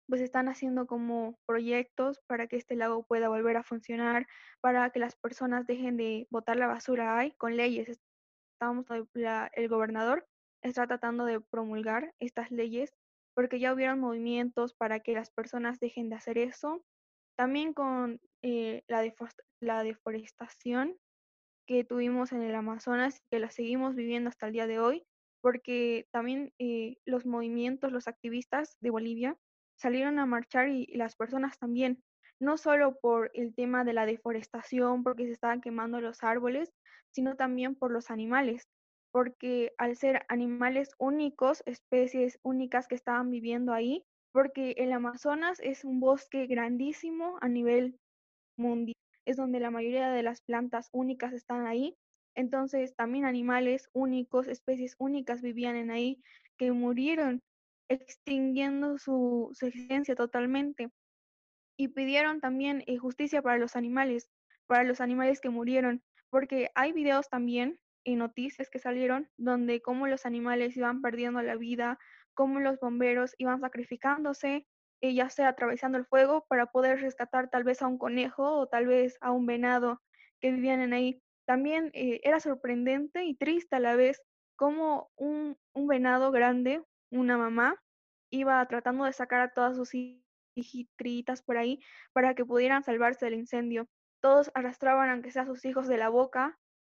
pues 0.08 0.22
están 0.22 0.48
haciendo 0.48 0.86
como 0.86 1.38
proyectos 1.46 2.20
para 2.26 2.46
que 2.46 2.56
este 2.56 2.76
lago 2.76 3.04
pueda 3.04 3.28
volver 3.28 3.58
a 3.58 3.62
funcionar, 3.62 4.26
para 4.60 4.88
que 4.90 4.98
las 5.00 5.16
personas 5.16 5.66
dejen 5.66 5.98
de 5.98 6.26
botar 6.30 6.56
la 6.56 6.66
basura 6.66 7.18
ahí 7.18 7.32
con 7.32 7.56
leyes. 7.56 8.00
Estamos, 8.54 8.86
el 9.52 9.68
gobernador 9.68 10.26
está 10.62 10.86
tratando 10.86 11.26
de 11.26 11.40
promulgar 11.40 12.14
estas 12.20 12.50
leyes 12.50 12.94
porque 13.34 13.60
ya 13.60 13.72
hubieron 13.72 14.00
movimientos 14.00 14.74
para 14.74 15.00
que 15.00 15.12
las 15.12 15.30
personas 15.30 15.78
dejen 15.78 16.08
de 16.08 16.16
hacer 16.16 16.38
eso 16.38 16.82
también 17.38 17.72
con 17.72 18.20
eh, 18.42 18.82
la, 18.88 19.08
la 19.60 19.84
deforestación 19.84 20.98
que 21.68 21.84
tuvimos 21.84 22.32
en 22.32 22.42
el 22.42 22.54
Amazonas 22.56 23.18
y 23.18 23.28
que 23.30 23.38
la 23.38 23.50
seguimos 23.52 23.94
viviendo 23.94 24.28
hasta 24.28 24.48
el 24.48 24.54
día 24.54 24.66
de 24.66 24.80
hoy, 24.80 25.06
porque 25.40 26.08
también 26.10 26.52
eh, 26.58 26.96
los 27.04 27.26
movimientos, 27.26 27.92
los 27.92 28.08
activistas 28.08 28.76
de 28.80 28.90
Bolivia 28.90 29.38
salieron 29.76 30.18
a 30.18 30.26
marchar 30.26 30.68
y, 30.68 30.86
las 30.96 31.14
personas 31.14 31.56
también, 31.60 32.02
no 32.40 32.56
solo 32.56 32.98
por 32.98 33.30
el 33.34 33.54
tema 33.54 33.84
de 33.84 33.92
la 33.92 34.04
deforestación, 34.04 35.04
porque 35.04 35.26
se 35.26 35.32
estaban 35.32 35.60
quemando 35.60 36.00
los 36.00 36.24
árboles, 36.24 36.72
sino 37.12 37.36
también 37.36 37.76
por 37.76 37.92
los 37.92 38.10
animales, 38.10 38.66
porque 39.12 39.74
al 39.78 39.94
ser 39.94 40.26
animales 40.28 40.90
únicos, 40.98 41.62
especies 41.66 42.40
únicas 42.42 42.88
que 42.88 42.96
estaban 42.96 43.30
viviendo 43.30 43.72
ahí, 43.72 44.04
porque 44.38 44.76
el 44.78 44.92
Amazonas 44.92 45.58
es 45.64 45.84
un 45.84 45.98
bosque 45.98 46.46
grandísimo 46.46 47.38
a 47.40 47.48
nivel 47.48 47.98
mundial, 48.56 48.94
es 49.24 49.36
donde 49.36 49.58
la 49.58 49.72
mayoría 49.72 50.12
de 50.12 50.22
las 50.22 50.42
plantas 50.42 50.90
únicas 50.92 51.32
están 51.32 51.66
ahí. 51.66 51.96
Entonces 52.36 52.94
también 52.94 53.24
animales 53.24 53.90
únicos, 53.92 54.46
especies 54.46 54.94
únicas 55.00 55.42
vivían 55.42 55.74
en 55.74 55.90
ahí 55.90 56.22
que 56.56 56.70
murieron 56.70 57.42
extinguiendo 57.88 58.96
su, 58.98 59.50
existencia 59.60 60.14
totalmente. 60.14 60.88
Y 61.76 61.88
pidieron 61.88 62.40
también 62.40 62.84
eh, 62.86 62.96
justicia 62.96 63.42
para 63.42 63.58
los 63.58 63.74
animales, 63.74 64.30
para 64.68 64.84
los 64.84 65.00
animales 65.00 65.40
que 65.40 65.50
murieron, 65.50 66.00
porque 66.30 66.70
hay 66.76 66.92
videos 66.92 67.28
también 67.28 67.80
y 68.04 68.14
noticias 68.14 68.70
que 68.70 68.78
salieron 68.78 69.28
donde 69.36 69.82
cómo 69.82 70.06
los 70.06 70.26
animales 70.26 70.76
iban 70.76 71.02
perdiendo 71.02 71.42
la 71.42 71.56
vida 71.56 71.98
cómo 72.38 72.60
los 72.60 72.78
bomberos 72.78 73.34
iban 73.38 73.60
sacrificándose, 73.60 74.64
eh, 75.00 75.12
ya 75.12 75.28
sea 75.28 75.48
atravesando 75.48 75.98
el 75.98 76.06
fuego 76.06 76.46
para 76.48 76.66
poder 76.66 77.00
rescatar 77.00 77.50
tal 77.50 77.64
vez 77.64 77.82
a 77.82 77.88
un 77.88 77.98
conejo 77.98 78.60
o 78.60 78.68
tal 78.68 78.86
vez 78.86 79.18
a 79.20 79.32
un 79.32 79.44
venado 79.44 80.00
que 80.40 80.52
vivían 80.52 80.80
en 80.80 80.92
ahí. 80.92 81.20
También 81.48 81.90
eh, 81.94 82.20
era 82.22 82.38
sorprendente 82.38 83.24
y 83.24 83.34
triste 83.34 83.74
a 83.74 83.80
la 83.80 83.96
vez 83.96 84.22
cómo 84.54 85.10
un, 85.16 85.58
un 85.74 85.88
venado 85.88 86.30
grande, 86.30 86.80
una 87.10 87.36
mamá, 87.36 87.74
iba 88.30 88.64
tratando 88.66 89.02
de 89.02 89.12
sacar 89.12 89.40
a 89.40 89.52
todas 89.52 89.74
sus 89.74 89.90
hijitritas 90.54 91.42
por 91.42 91.58
ahí 91.58 91.80
para 92.12 92.36
que 92.36 92.44
pudieran 92.44 92.84
salvarse 92.84 93.24
del 93.24 93.34
incendio. 93.34 93.88
Todos 94.20 94.52
arrastraban 94.54 95.10
aunque 95.10 95.32
sea 95.32 95.44
sus 95.44 95.64
hijos 95.64 95.88
de 95.88 95.98
la 95.98 96.08
boca 96.08 96.56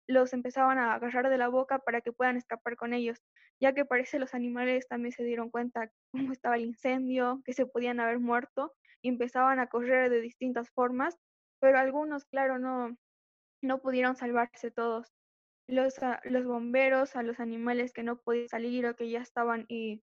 los 0.09 0.33
empezaban 0.33 0.79
a 0.79 0.95
agarrar 0.95 1.29
de 1.29 1.39
la 1.39 1.49
boca 1.49 1.79
para 1.81 2.01
que 2.01 2.13
puedan 2.13 2.37
escapar 2.37 2.77
con 2.77 2.95
ellos, 2.95 3.23
ya 3.61 3.75
que 3.75 3.85
parece 3.85 4.19
los 4.19 4.35
animales 4.35 4.89
también 4.89 5.13
se 5.13 5.23
dieron 5.23 5.51
cuenta 5.51 5.93
cómo 6.13 6.33
estaba 6.33 6.57
el 6.57 6.63
incendio, 6.65 7.43
que 7.45 7.53
se 7.53 7.67
podían 7.67 8.01
haber 8.01 8.19
muerto 8.19 8.75
y 9.03 9.11
empezaban 9.11 9.61
a 9.61 9.69
correr 9.69 10.11
de 10.11 10.21
distintas 10.21 10.71
formas, 10.71 11.17
pero 11.61 11.79
algunos, 11.79 12.25
claro, 12.25 12.59
no, 12.59 12.97
no 13.63 13.81
pudieron 13.81 14.17
salvarse 14.17 14.71
todos. 14.71 15.13
Los, 15.69 16.03
ah, 16.03 16.21
los 16.25 16.47
bomberos, 16.47 17.15
a 17.15 17.23
los 17.23 17.39
animales 17.41 17.93
que 17.93 18.03
no 18.03 18.19
podían 18.19 18.49
salir 18.49 18.87
o 18.87 18.97
que 18.97 19.11
ya 19.11 19.21
estaban 19.21 19.67
eh, 19.69 20.01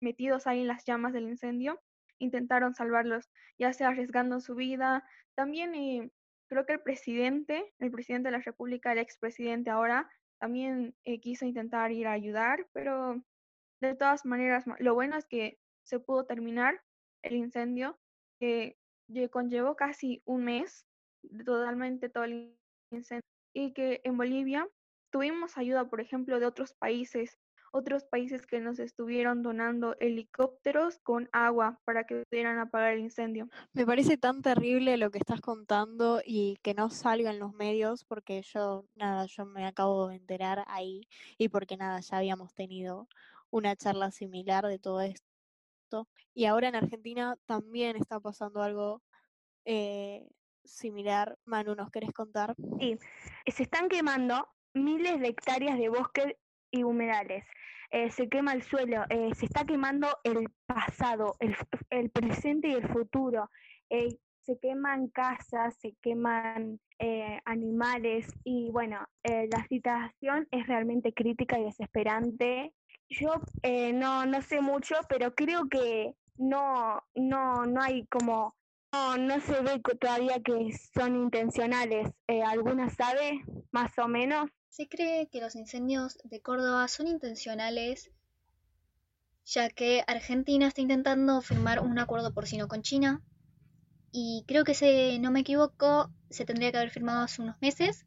metidos 0.00 0.46
ahí 0.46 0.62
en 0.62 0.68
las 0.68 0.84
llamas 0.86 1.12
del 1.12 1.28
incendio, 1.28 1.78
intentaron 2.18 2.74
salvarlos, 2.74 3.28
ya 3.58 3.72
sea 3.74 3.88
arriesgando 3.88 4.40
su 4.40 4.54
vida. 4.54 5.04
También 5.34 5.74
eh, 5.74 6.10
creo 6.54 6.66
que 6.66 6.74
el 6.74 6.82
presidente, 6.82 7.74
el 7.80 7.90
presidente 7.90 8.28
de 8.28 8.38
la 8.38 8.42
República, 8.42 8.92
el 8.92 8.98
expresidente 8.98 9.70
ahora, 9.70 10.08
también 10.38 10.94
eh, 11.04 11.18
quiso 11.18 11.46
intentar 11.46 11.90
ir 11.90 12.06
a 12.06 12.12
ayudar, 12.12 12.68
pero 12.72 13.20
de 13.80 13.96
todas 13.96 14.24
maneras, 14.24 14.64
lo 14.78 14.94
bueno 14.94 15.16
es 15.16 15.26
que 15.26 15.58
se 15.82 15.98
pudo 15.98 16.26
terminar 16.26 16.80
el 17.22 17.34
incendio, 17.34 17.98
que 18.38 18.78
conllevó 19.32 19.74
casi 19.74 20.22
un 20.26 20.44
mes, 20.44 20.86
totalmente 21.44 22.08
todo 22.08 22.22
el 22.22 22.56
incendio, 22.92 23.26
y 23.52 23.72
que 23.72 24.00
en 24.04 24.16
Bolivia 24.16 24.68
tuvimos 25.10 25.58
ayuda, 25.58 25.90
por 25.90 26.00
ejemplo, 26.00 26.38
de 26.38 26.46
otros 26.46 26.72
países, 26.74 27.36
otros 27.74 28.04
países 28.04 28.46
que 28.46 28.60
nos 28.60 28.78
estuvieron 28.78 29.42
donando 29.42 29.96
helicópteros 29.98 30.98
con 30.98 31.28
agua 31.32 31.80
para 31.84 32.04
que 32.04 32.22
pudieran 32.24 32.58
apagar 32.58 32.92
el 32.92 33.00
incendio. 33.00 33.48
Me 33.72 33.84
parece 33.84 34.16
tan 34.16 34.42
terrible 34.42 34.96
lo 34.96 35.10
que 35.10 35.18
estás 35.18 35.40
contando 35.40 36.22
y 36.24 36.56
que 36.62 36.72
no 36.72 36.88
salga 36.88 37.32
en 37.32 37.40
los 37.40 37.52
medios 37.52 38.04
porque 38.04 38.42
yo, 38.42 38.84
nada, 38.94 39.26
yo 39.26 39.44
me 39.44 39.66
acabo 39.66 40.06
de 40.06 40.16
enterar 40.16 40.64
ahí 40.68 41.08
y 41.36 41.48
porque 41.48 41.76
nada, 41.76 41.98
ya 41.98 42.18
habíamos 42.18 42.54
tenido 42.54 43.08
una 43.50 43.74
charla 43.74 44.12
similar 44.12 44.66
de 44.68 44.78
todo 44.78 45.00
esto. 45.00 46.08
Y 46.32 46.44
ahora 46.44 46.68
en 46.68 46.76
Argentina 46.76 47.36
también 47.44 47.96
está 47.96 48.20
pasando 48.20 48.62
algo 48.62 49.02
eh, 49.64 50.28
similar. 50.62 51.36
Manu, 51.44 51.74
¿nos 51.74 51.90
querés 51.90 52.12
contar? 52.12 52.54
Sí, 52.78 52.98
se 53.48 53.64
están 53.64 53.88
quemando 53.88 54.48
miles 54.74 55.20
de 55.20 55.28
hectáreas 55.28 55.78
de 55.78 55.88
bosque 55.88 56.38
y 56.74 56.82
humedales. 56.82 57.44
Eh, 57.90 58.10
se 58.10 58.28
quema 58.28 58.52
el 58.52 58.62
suelo, 58.62 59.04
eh, 59.08 59.30
se 59.36 59.46
está 59.46 59.64
quemando 59.64 60.08
el 60.24 60.48
pasado, 60.66 61.36
el, 61.38 61.56
el 61.90 62.10
presente 62.10 62.68
y 62.68 62.72
el 62.72 62.88
futuro. 62.88 63.50
Eh, 63.88 64.18
se 64.42 64.58
queman 64.58 65.08
casas, 65.08 65.76
se 65.78 65.94
queman 66.02 66.80
animales 67.44 68.26
y 68.44 68.70
bueno, 68.70 69.04
la 69.24 69.66
situación 69.68 70.46
es 70.50 70.66
realmente 70.66 71.12
crítica 71.12 71.58
y 71.58 71.64
desesperante. 71.64 72.72
Yo 73.10 73.34
no, 73.94 74.24
no 74.24 74.42
sé 74.42 74.60
mucho, 74.60 74.94
pero 75.08 75.34
creo 75.34 75.68
que 75.68 76.14
no, 76.36 77.02
no, 77.14 77.66
no 77.66 77.82
hay 77.82 78.06
como 78.06 78.54
no, 78.92 79.16
no 79.16 79.40
se 79.40 79.60
ve 79.62 79.80
todavía 80.00 80.40
que 80.42 80.72
son 80.94 81.16
intencionales. 81.16 82.10
¿Alguna 82.46 82.88
sabe 82.90 83.42
más 83.70 83.98
o 83.98 84.08
menos? 84.08 84.50
Se 84.76 84.88
cree 84.88 85.28
que 85.28 85.40
los 85.40 85.54
incendios 85.54 86.18
de 86.24 86.40
Córdoba 86.40 86.88
son 86.88 87.06
intencionales, 87.06 88.10
ya 89.44 89.70
que 89.70 90.02
Argentina 90.08 90.66
está 90.66 90.80
intentando 90.80 91.40
firmar 91.42 91.78
un 91.78 91.96
acuerdo 92.00 92.34
porcino 92.34 92.66
con 92.66 92.82
China. 92.82 93.22
Y 94.10 94.42
creo 94.48 94.64
que, 94.64 94.74
si 94.74 95.20
no 95.20 95.30
me 95.30 95.42
equivoco, 95.42 96.10
se 96.28 96.44
tendría 96.44 96.72
que 96.72 96.78
haber 96.78 96.90
firmado 96.90 97.22
hace 97.22 97.40
unos 97.40 97.54
meses, 97.60 98.04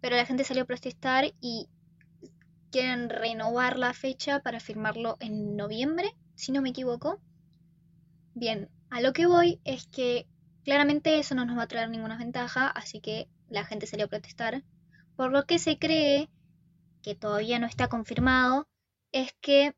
pero 0.00 0.16
la 0.16 0.26
gente 0.26 0.42
salió 0.42 0.64
a 0.64 0.66
protestar 0.66 1.32
y 1.40 1.68
quieren 2.72 3.08
renovar 3.08 3.78
la 3.78 3.94
fecha 3.94 4.40
para 4.40 4.58
firmarlo 4.58 5.16
en 5.20 5.54
noviembre, 5.54 6.16
si 6.34 6.50
no 6.50 6.60
me 6.60 6.70
equivoco. 6.70 7.20
Bien, 8.34 8.68
a 8.88 9.00
lo 9.00 9.12
que 9.12 9.26
voy 9.26 9.60
es 9.62 9.86
que 9.86 10.26
claramente 10.64 11.20
eso 11.20 11.36
no 11.36 11.44
nos 11.44 11.56
va 11.56 11.62
a 11.62 11.68
traer 11.68 11.88
ninguna 11.88 12.18
ventaja, 12.18 12.66
así 12.66 13.00
que 13.00 13.28
la 13.48 13.64
gente 13.64 13.86
salió 13.86 14.06
a 14.06 14.08
protestar 14.08 14.64
por 15.20 15.32
lo 15.32 15.44
que 15.44 15.58
se 15.58 15.78
cree, 15.78 16.30
que 17.02 17.14
todavía 17.14 17.58
no 17.58 17.66
está 17.66 17.88
confirmado, 17.88 18.66
es 19.12 19.34
que 19.42 19.76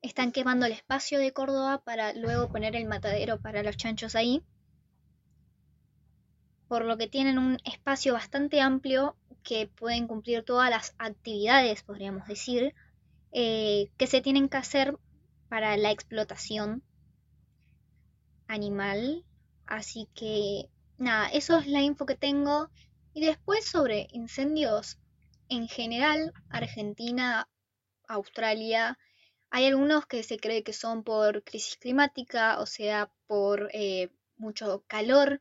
están 0.00 0.32
quemando 0.32 0.64
el 0.64 0.72
espacio 0.72 1.18
de 1.18 1.34
Córdoba 1.34 1.82
para 1.84 2.14
luego 2.14 2.48
poner 2.48 2.74
el 2.74 2.86
matadero 2.86 3.38
para 3.38 3.62
los 3.62 3.76
chanchos 3.76 4.14
ahí. 4.14 4.42
Por 6.68 6.86
lo 6.86 6.96
que 6.96 7.06
tienen 7.06 7.38
un 7.38 7.58
espacio 7.64 8.14
bastante 8.14 8.62
amplio 8.62 9.14
que 9.42 9.66
pueden 9.66 10.06
cumplir 10.06 10.42
todas 10.42 10.70
las 10.70 10.94
actividades, 10.96 11.82
podríamos 11.82 12.26
decir, 12.26 12.74
eh, 13.32 13.90
que 13.98 14.06
se 14.06 14.22
tienen 14.22 14.48
que 14.48 14.56
hacer 14.56 14.96
para 15.50 15.76
la 15.76 15.90
explotación 15.90 16.82
animal. 18.48 19.22
Así 19.66 20.08
que 20.14 20.70
nada, 20.96 21.28
eso 21.28 21.58
es 21.58 21.66
la 21.66 21.82
info 21.82 22.06
que 22.06 22.16
tengo. 22.16 22.70
Y 23.16 23.24
después 23.24 23.64
sobre 23.64 24.08
incendios 24.12 24.98
en 25.48 25.68
general, 25.68 26.34
Argentina, 26.50 27.48
Australia, 28.06 28.98
hay 29.48 29.64
algunos 29.64 30.04
que 30.04 30.22
se 30.22 30.36
cree 30.36 30.62
que 30.62 30.74
son 30.74 31.02
por 31.02 31.42
crisis 31.42 31.78
climática, 31.78 32.60
o 32.60 32.66
sea, 32.66 33.10
por 33.26 33.70
eh, 33.72 34.10
mucho 34.36 34.84
calor, 34.86 35.40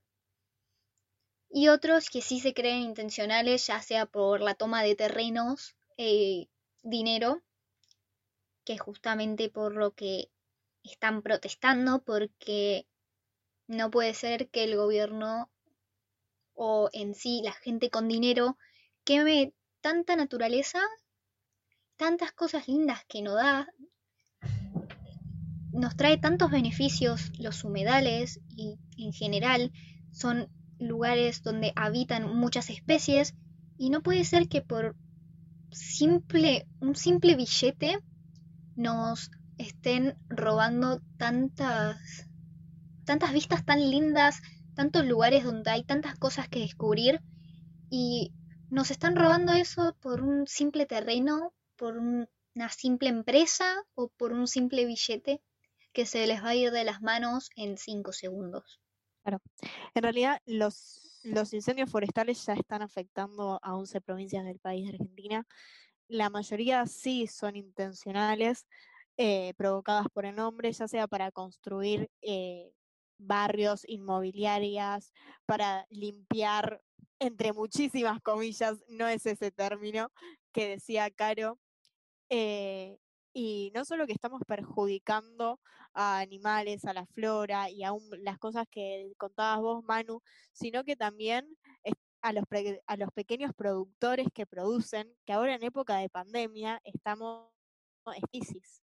y 1.50 1.68
otros 1.68 2.10
que 2.10 2.22
sí 2.22 2.40
se 2.40 2.54
creen 2.54 2.82
intencionales, 2.84 3.68
ya 3.68 3.82
sea 3.82 4.06
por 4.06 4.40
la 4.40 4.56
toma 4.56 4.82
de 4.82 4.96
terrenos, 4.96 5.76
eh, 5.98 6.48
dinero, 6.82 7.42
que 8.64 8.78
justamente 8.78 9.50
por 9.50 9.76
lo 9.76 9.92
que 9.92 10.32
están 10.86 11.22
protestando, 11.22 12.02
porque 12.06 12.88
no 13.68 13.92
puede 13.92 14.14
ser 14.14 14.48
que 14.48 14.64
el 14.64 14.78
gobierno 14.78 15.50
o 16.56 16.90
en 16.94 17.14
sí 17.14 17.42
la 17.44 17.54
gente 17.54 17.90
con 17.90 18.08
dinero 18.08 18.58
queme 19.04 19.54
tanta 19.82 20.16
naturaleza, 20.16 20.80
tantas 21.96 22.32
cosas 22.32 22.68
lindas 22.68 23.06
que 23.08 23.22
nos 23.22 23.36
da, 23.36 23.68
nos 25.72 25.96
trae 25.96 26.18
tantos 26.18 26.50
beneficios 26.50 27.32
los 27.38 27.64
humedales 27.64 28.40
y 28.50 28.80
en 28.98 29.14
general 29.14 29.72
son 30.12 30.50
lugares 30.80 31.44
donde 31.44 31.74
habitan 31.76 32.36
muchas 32.36 32.70
especies 32.70 33.36
y 33.78 33.90
no 33.90 34.02
puede 34.02 34.24
ser 34.24 34.48
que 34.48 34.62
por 34.62 34.96
simple 35.72 36.68
un 36.80 36.96
simple 36.96 37.36
billete 37.36 38.00
nos 38.76 39.30
estén 39.58 40.18
robando 40.30 41.02
tantas 41.18 42.30
tantas 43.06 43.34
vistas 43.34 43.66
tan 43.66 43.80
lindas 43.90 44.42
tantos 44.76 45.06
lugares 45.06 45.44
donde 45.44 45.72
hay 45.72 45.84
tantas 45.84 46.18
cosas 46.20 46.48
que 46.48 46.60
descubrir 46.60 47.22
y 47.90 48.34
nos 48.70 48.92
están 48.92 49.16
robando 49.16 49.54
eso 49.54 49.96
por 50.02 50.22
un 50.22 50.48
simple 50.48 50.86
terreno, 50.86 51.54
por 51.76 51.98
una 51.98 52.70
simple 52.70 53.10
empresa 53.10 53.84
o 53.96 54.10
por 54.10 54.34
un 54.34 54.48
simple 54.48 54.86
billete 54.86 55.42
que 55.94 56.06
se 56.06 56.28
les 56.28 56.44
va 56.44 56.50
a 56.50 56.56
ir 56.56 56.72
de 56.72 56.84
las 56.84 57.02
manos 57.02 57.50
en 57.56 57.78
cinco 57.78 58.12
segundos. 58.12 58.82
Claro. 59.24 59.42
En 59.94 60.04
realidad, 60.04 60.40
los, 60.46 61.22
los 61.24 61.54
incendios 61.54 61.90
forestales 61.90 62.46
ya 62.46 62.54
están 62.54 62.82
afectando 62.82 63.60
a 63.64 63.76
11 63.76 64.02
provincias 64.02 64.46
del 64.46 64.60
país 64.60 64.84
de 64.86 64.94
Argentina. 64.94 65.48
La 66.08 66.30
mayoría 66.30 66.86
sí 66.86 67.28
son 67.28 67.56
intencionales, 67.56 68.68
eh, 69.18 69.54
provocadas 69.56 70.08
por 70.14 70.26
el 70.26 70.38
hombre, 70.40 70.72
ya 70.74 70.88
sea 70.88 71.08
para 71.08 71.32
construir 71.32 72.10
eh, 72.22 72.75
barrios, 73.18 73.84
inmobiliarias, 73.88 75.14
para 75.46 75.86
limpiar, 75.90 76.82
entre 77.20 77.54
muchísimas 77.54 78.22
comillas, 78.22 78.78
no 78.88 79.08
es 79.08 79.26
ese 79.26 79.52
término 79.52 80.12
que 80.52 80.70
decía 80.70 81.10
Caro. 81.12 81.60
Eh, 82.30 82.98
y 83.34 83.72
no 83.76 83.84
solo 83.84 84.08
que 84.08 84.14
estamos 84.14 84.42
perjudicando 84.48 85.60
a 85.94 86.20
animales, 86.20 86.86
a 86.86 86.94
la 86.94 87.06
flora 87.06 87.70
y 87.70 87.84
aún 87.84 88.02
las 88.24 88.40
cosas 88.40 88.66
que 88.72 89.12
contabas 89.18 89.62
vos, 89.62 89.84
Manu, 89.84 90.22
sino 90.54 90.84
que 90.84 90.96
también 90.96 91.58
a 92.22 92.34
los, 92.34 92.46
a 92.88 92.98
los 92.98 93.12
pequeños 93.12 93.52
productores 93.54 94.28
que 94.34 94.46
producen, 94.46 95.14
que 95.26 95.34
ahora 95.34 95.56
en 95.56 95.64
época 95.64 95.98
de 95.98 96.10
pandemia 96.10 96.82
estamos 96.84 97.50
en 98.16 98.22
crisis 98.22 98.85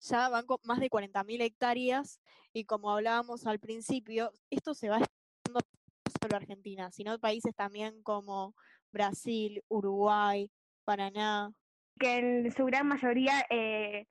ya 0.00 0.28
van 0.28 0.46
con 0.46 0.58
más 0.64 0.80
de 0.80 0.90
40.000 0.90 1.42
hectáreas 1.42 2.20
y 2.52 2.64
como 2.64 2.90
hablábamos 2.90 3.46
al 3.46 3.58
principio, 3.58 4.32
esto 4.50 4.74
se 4.74 4.88
va 4.88 4.98
extendiendo 4.98 5.60
no 5.60 6.12
solo 6.20 6.34
a 6.34 6.38
Argentina, 6.38 6.90
sino 6.90 7.18
países 7.18 7.54
también 7.54 8.02
como 8.02 8.54
Brasil, 8.92 9.62
Uruguay, 9.68 10.50
Paraná. 10.84 11.52
Que 11.98 12.18
en 12.18 12.52
su 12.52 12.64
gran 12.64 12.86
mayoría 12.86 13.44
eh, 13.50 14.06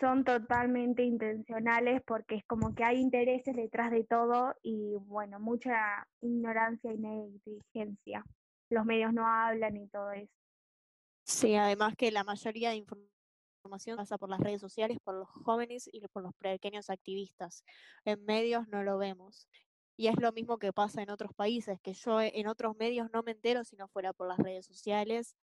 son 0.00 0.24
totalmente 0.24 1.02
intencionales 1.02 2.02
porque 2.06 2.36
es 2.36 2.44
como 2.44 2.74
que 2.74 2.84
hay 2.84 2.98
intereses 2.98 3.54
detrás 3.54 3.90
de 3.90 4.04
todo 4.04 4.54
y 4.62 4.94
bueno, 5.06 5.38
mucha 5.38 6.06
ignorancia 6.20 6.92
y 6.92 6.98
negligencia. 6.98 8.24
Los 8.70 8.84
medios 8.86 9.12
no 9.12 9.26
hablan 9.26 9.76
y 9.76 9.86
todo 9.88 10.12
eso. 10.12 10.32
Sí, 11.24 11.54
además 11.54 11.94
que 11.96 12.10
la 12.10 12.24
mayoría 12.24 12.70
de 12.70 12.76
información 12.76 13.11
información 13.62 13.96
pasa 13.96 14.18
por 14.18 14.28
las 14.28 14.40
redes 14.40 14.60
sociales, 14.60 14.98
por 15.04 15.14
los 15.14 15.28
jóvenes 15.28 15.88
y 15.92 16.00
por 16.08 16.24
los 16.24 16.34
pequeños 16.34 16.90
activistas. 16.90 17.64
En 18.04 18.24
medios 18.24 18.66
no 18.68 18.82
lo 18.82 18.98
vemos. 18.98 19.48
Y 19.96 20.08
es 20.08 20.16
lo 20.20 20.32
mismo 20.32 20.58
que 20.58 20.72
pasa 20.72 21.00
en 21.00 21.10
otros 21.10 21.32
países, 21.32 21.78
que 21.80 21.92
yo 21.92 22.20
en 22.20 22.48
otros 22.48 22.76
medios 22.76 23.08
no 23.12 23.22
me 23.22 23.32
entero 23.32 23.62
si 23.62 23.76
no 23.76 23.86
fuera 23.86 24.12
por 24.12 24.26
las 24.26 24.38
redes 24.38 24.66
sociales 24.66 25.36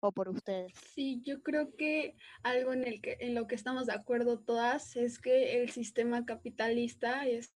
o 0.00 0.10
por 0.10 0.30
ustedes. 0.30 0.72
Sí, 0.94 1.20
yo 1.22 1.42
creo 1.42 1.74
que 1.76 2.16
algo 2.42 2.72
en, 2.72 2.86
el 2.86 3.02
que, 3.02 3.18
en 3.20 3.34
lo 3.34 3.46
que 3.46 3.56
estamos 3.56 3.86
de 3.86 3.92
acuerdo 3.92 4.38
todas 4.38 4.96
es 4.96 5.18
que 5.18 5.60
el 5.60 5.68
sistema 5.70 6.24
capitalista 6.24 7.26
es, 7.26 7.54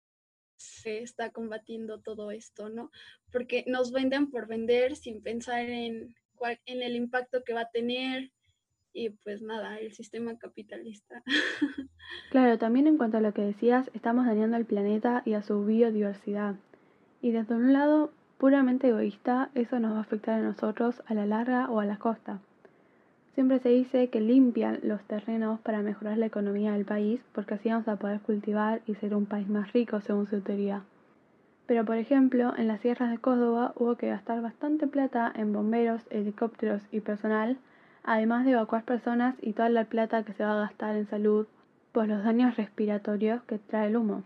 se 0.56 1.02
está 1.02 1.30
combatiendo 1.30 2.00
todo 2.00 2.30
esto, 2.30 2.70
¿no? 2.70 2.90
Porque 3.30 3.64
nos 3.66 3.92
venden 3.92 4.30
por 4.30 4.46
vender 4.46 4.96
sin 4.96 5.22
pensar 5.22 5.68
en, 5.68 6.14
en 6.64 6.82
el 6.82 6.96
impacto 6.96 7.44
que 7.44 7.52
va 7.52 7.62
a 7.62 7.70
tener, 7.70 8.32
y 8.96 9.10
pues 9.10 9.42
nada, 9.42 9.78
el 9.78 9.92
sistema 9.92 10.36
capitalista. 10.38 11.22
Claro, 12.30 12.56
también 12.58 12.86
en 12.86 12.96
cuanto 12.96 13.16
a 13.16 13.20
lo 13.20 13.32
que 13.32 13.42
decías, 13.42 13.90
estamos 13.94 14.26
dañando 14.26 14.56
al 14.56 14.64
planeta 14.64 15.22
y 15.24 15.34
a 15.34 15.42
su 15.42 15.64
biodiversidad. 15.64 16.54
Y 17.20 17.30
desde 17.32 17.54
un 17.54 17.72
lado 17.72 18.10
puramente 18.38 18.88
egoísta, 18.88 19.50
eso 19.54 19.80
nos 19.80 19.92
va 19.92 19.98
a 19.98 20.02
afectar 20.02 20.40
a 20.40 20.42
nosotros 20.42 21.02
a 21.06 21.14
la 21.14 21.26
larga 21.26 21.68
o 21.70 21.80
a 21.80 21.84
la 21.84 21.98
costa. 21.98 22.40
Siempre 23.34 23.58
se 23.58 23.70
dice 23.70 24.08
que 24.08 24.20
limpian 24.20 24.80
los 24.82 25.02
terrenos 25.04 25.60
para 25.60 25.82
mejorar 25.82 26.18
la 26.18 26.26
economía 26.26 26.72
del 26.72 26.84
país 26.84 27.20
porque 27.32 27.54
así 27.54 27.68
vamos 27.68 27.88
a 27.88 27.96
poder 27.96 28.20
cultivar 28.20 28.82
y 28.86 28.94
ser 28.94 29.14
un 29.14 29.26
país 29.26 29.48
más 29.48 29.72
rico 29.72 30.00
según 30.00 30.26
su 30.26 30.40
teoría. 30.40 30.82
Pero 31.66 31.84
por 31.84 31.96
ejemplo, 31.96 32.54
en 32.56 32.68
las 32.68 32.80
sierras 32.80 33.10
de 33.10 33.18
Córdoba 33.18 33.72
hubo 33.76 33.96
que 33.96 34.08
gastar 34.08 34.40
bastante 34.42 34.86
plata 34.86 35.32
en 35.34 35.52
bomberos, 35.52 36.02
helicópteros 36.10 36.82
y 36.92 37.00
personal, 37.00 37.58
además 38.06 38.46
de 38.46 38.52
evacuar 38.52 38.84
personas 38.84 39.34
y 39.42 39.52
toda 39.52 39.68
la 39.68 39.84
plata 39.84 40.22
que 40.22 40.32
se 40.32 40.44
va 40.44 40.52
a 40.52 40.66
gastar 40.66 40.96
en 40.96 41.06
salud 41.08 41.46
por 41.92 42.08
los 42.08 42.24
daños 42.24 42.56
respiratorios 42.56 43.42
que 43.42 43.58
trae 43.58 43.88
el 43.88 43.96
humo. 43.96 44.22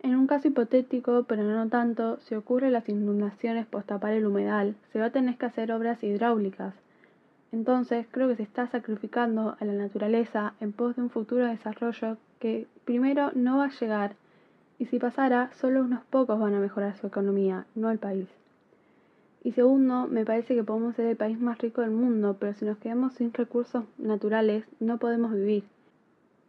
En 0.00 0.14
un 0.16 0.26
caso 0.26 0.48
hipotético, 0.48 1.24
pero 1.24 1.42
no 1.42 1.68
tanto, 1.68 2.18
si 2.20 2.34
ocurren 2.34 2.72
las 2.72 2.88
inundaciones 2.88 3.66
por 3.66 3.84
tapar 3.84 4.12
el 4.12 4.26
humedal, 4.26 4.76
se 4.92 5.00
va 5.00 5.06
a 5.06 5.10
tener 5.10 5.36
que 5.36 5.46
hacer 5.46 5.72
obras 5.72 6.02
hidráulicas. 6.02 6.74
Entonces, 7.52 8.06
creo 8.10 8.28
que 8.28 8.36
se 8.36 8.42
está 8.42 8.66
sacrificando 8.66 9.56
a 9.58 9.64
la 9.64 9.72
naturaleza 9.72 10.54
en 10.60 10.72
pos 10.72 10.96
de 10.96 11.02
un 11.02 11.10
futuro 11.10 11.46
desarrollo 11.46 12.16
que 12.40 12.66
primero 12.84 13.30
no 13.34 13.58
va 13.58 13.66
a 13.66 13.80
llegar 13.80 14.14
y 14.78 14.86
si 14.86 14.98
pasara, 14.98 15.50
solo 15.60 15.82
unos 15.82 16.02
pocos 16.06 16.40
van 16.40 16.54
a 16.54 16.60
mejorar 16.60 16.96
su 16.96 17.06
economía, 17.06 17.66
no 17.76 17.90
el 17.90 17.98
país. 17.98 18.26
Y 19.42 19.52
segundo, 19.52 20.06
me 20.06 20.24
parece 20.24 20.54
que 20.54 20.62
podemos 20.62 20.94
ser 20.94 21.06
el 21.06 21.16
país 21.16 21.38
más 21.38 21.58
rico 21.58 21.80
del 21.80 21.90
mundo, 21.90 22.36
pero 22.38 22.54
si 22.54 22.64
nos 22.64 22.78
quedamos 22.78 23.14
sin 23.14 23.32
recursos 23.32 23.84
naturales, 23.98 24.64
no 24.78 24.98
podemos 24.98 25.32
vivir 25.32 25.64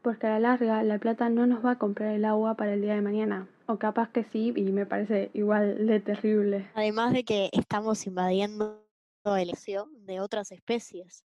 porque 0.03 0.27
a 0.27 0.31
la 0.31 0.39
larga 0.39 0.83
la 0.83 0.99
plata 0.99 1.29
no 1.29 1.47
nos 1.47 1.65
va 1.65 1.71
a 1.71 1.79
comprar 1.79 2.13
el 2.13 2.25
agua 2.25 2.55
para 2.55 2.73
el 2.73 2.81
día 2.81 2.93
de 2.93 3.01
mañana. 3.01 3.47
O 3.65 3.79
capaz 3.79 4.11
que 4.11 4.25
sí, 4.25 4.53
y 4.55 4.63
me 4.63 4.85
parece 4.85 5.31
igual 5.33 5.87
de 5.87 5.99
terrible. 6.01 6.69
Además 6.75 7.13
de 7.13 7.23
que 7.23 7.49
estamos 7.53 8.05
invadiendo 8.05 8.85
el 9.23 9.47
deseo 9.47 9.87
de 10.01 10.19
otras 10.19 10.51
especies, 10.51 11.23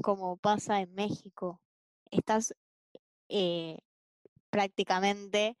como 0.00 0.38
pasa 0.38 0.80
en 0.80 0.94
México. 0.94 1.60
Estás 2.10 2.54
eh, 3.28 3.76
prácticamente 4.48 5.58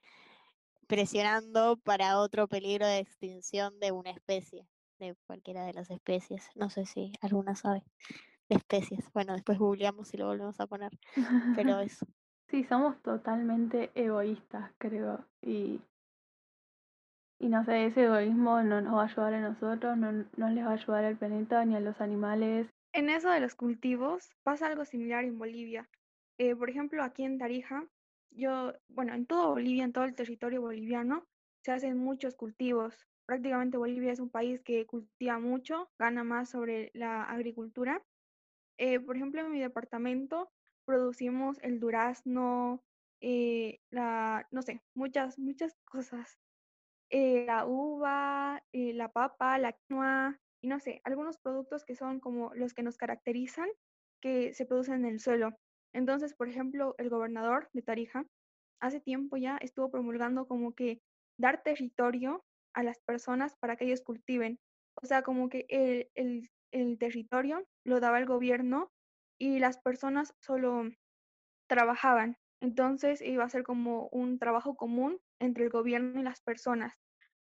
presionando 0.86 1.76
para 1.76 2.18
otro 2.18 2.48
peligro 2.48 2.86
de 2.86 2.98
extinción 2.98 3.78
de 3.78 3.92
una 3.92 4.10
especie, 4.10 4.66
de 5.08 5.16
cualquiera 5.26 5.64
de 5.64 5.72
las 5.72 5.90
especies. 5.90 6.48
No 6.54 6.70
sé 6.70 6.86
si 6.86 7.12
alguna 7.20 7.56
sabe 7.56 7.82
de 8.48 8.56
especies. 8.56 9.10
Bueno, 9.12 9.34
después 9.34 9.58
googleamos 9.58 10.12
y 10.14 10.16
lo 10.16 10.26
volvemos 10.26 10.58
a 10.60 10.66
poner. 10.66 10.90
Pero 11.54 11.80
eso. 11.80 12.06
Sí, 12.48 12.64
somos 12.64 13.00
totalmente 13.02 13.90
egoístas, 13.94 14.72
creo. 14.78 15.24
Y, 15.40 15.80
y 17.38 17.48
no 17.48 17.64
sé, 17.64 17.86
ese 17.86 18.04
egoísmo 18.04 18.62
no 18.62 18.80
nos 18.80 18.94
va 18.94 19.02
a 19.02 19.06
ayudar 19.06 19.34
a 19.34 19.40
nosotros, 19.40 19.96
no, 19.96 20.12
no 20.36 20.48
les 20.50 20.64
va 20.64 20.70
a 20.70 20.74
ayudar 20.74 21.04
al 21.04 21.16
planeta 21.16 21.64
ni 21.64 21.76
a 21.76 21.80
los 21.80 22.00
animales. 22.00 22.68
En 22.92 23.08
eso 23.08 23.30
de 23.30 23.40
los 23.40 23.54
cultivos 23.54 24.30
pasa 24.42 24.66
algo 24.66 24.84
similar 24.84 25.24
en 25.24 25.38
Bolivia. 25.38 25.88
Eh, 26.38 26.54
por 26.54 26.68
ejemplo, 26.68 27.02
aquí 27.02 27.24
en 27.24 27.38
Tarija, 27.38 27.86
yo, 28.30 28.72
bueno, 28.88 29.14
en 29.14 29.26
todo 29.26 29.50
Bolivia, 29.50 29.84
en 29.84 29.92
todo 29.92 30.04
el 30.04 30.14
territorio 30.14 30.60
boliviano, 30.60 31.24
se 31.62 31.72
hacen 31.72 31.96
muchos 31.96 32.34
cultivos. 32.34 33.06
Prácticamente 33.32 33.78
Bolivia 33.78 34.12
es 34.12 34.20
un 34.20 34.28
país 34.28 34.60
que 34.60 34.84
cultiva 34.84 35.38
mucho, 35.38 35.90
gana 35.98 36.22
más 36.22 36.50
sobre 36.50 36.90
la 36.92 37.22
agricultura. 37.22 38.04
Eh, 38.78 39.00
por 39.00 39.16
ejemplo, 39.16 39.40
en 39.40 39.50
mi 39.50 39.58
departamento 39.58 40.50
producimos 40.84 41.58
el 41.62 41.80
durazno, 41.80 42.84
eh, 43.22 43.80
la, 43.90 44.46
no 44.50 44.60
sé, 44.60 44.82
muchas, 44.94 45.38
muchas 45.38 45.74
cosas. 45.86 46.38
Eh, 47.08 47.46
la 47.46 47.64
uva, 47.64 48.62
eh, 48.74 48.92
la 48.92 49.10
papa, 49.10 49.56
la 49.56 49.72
quinoa, 49.72 50.38
y 50.62 50.68
no 50.68 50.78
sé, 50.78 51.00
algunos 51.02 51.38
productos 51.38 51.86
que 51.86 51.94
son 51.94 52.20
como 52.20 52.52
los 52.54 52.74
que 52.74 52.82
nos 52.82 52.98
caracterizan, 52.98 53.70
que 54.20 54.52
se 54.52 54.66
producen 54.66 55.06
en 55.06 55.06
el 55.06 55.20
suelo. 55.20 55.56
Entonces, 55.94 56.34
por 56.34 56.50
ejemplo, 56.50 56.94
el 56.98 57.08
gobernador 57.08 57.70
de 57.72 57.80
Tarija 57.80 58.26
hace 58.78 59.00
tiempo 59.00 59.38
ya 59.38 59.56
estuvo 59.56 59.90
promulgando 59.90 60.46
como 60.46 60.74
que 60.74 61.00
dar 61.38 61.62
territorio 61.62 62.44
a 62.74 62.82
las 62.82 63.00
personas 63.00 63.54
para 63.56 63.76
que 63.76 63.84
ellos 63.84 64.02
cultiven. 64.02 64.58
O 65.02 65.06
sea, 65.06 65.22
como 65.22 65.48
que 65.48 65.66
el, 65.68 66.10
el, 66.14 66.50
el 66.72 66.98
territorio 66.98 67.66
lo 67.84 68.00
daba 68.00 68.18
el 68.18 68.26
gobierno 68.26 68.92
y 69.38 69.58
las 69.58 69.78
personas 69.78 70.34
solo 70.40 70.84
trabajaban. 71.68 72.36
Entonces 72.60 73.20
iba 73.22 73.44
a 73.44 73.48
ser 73.48 73.64
como 73.64 74.08
un 74.08 74.38
trabajo 74.38 74.76
común 74.76 75.20
entre 75.40 75.64
el 75.64 75.70
gobierno 75.70 76.20
y 76.20 76.22
las 76.22 76.40
personas. 76.40 76.94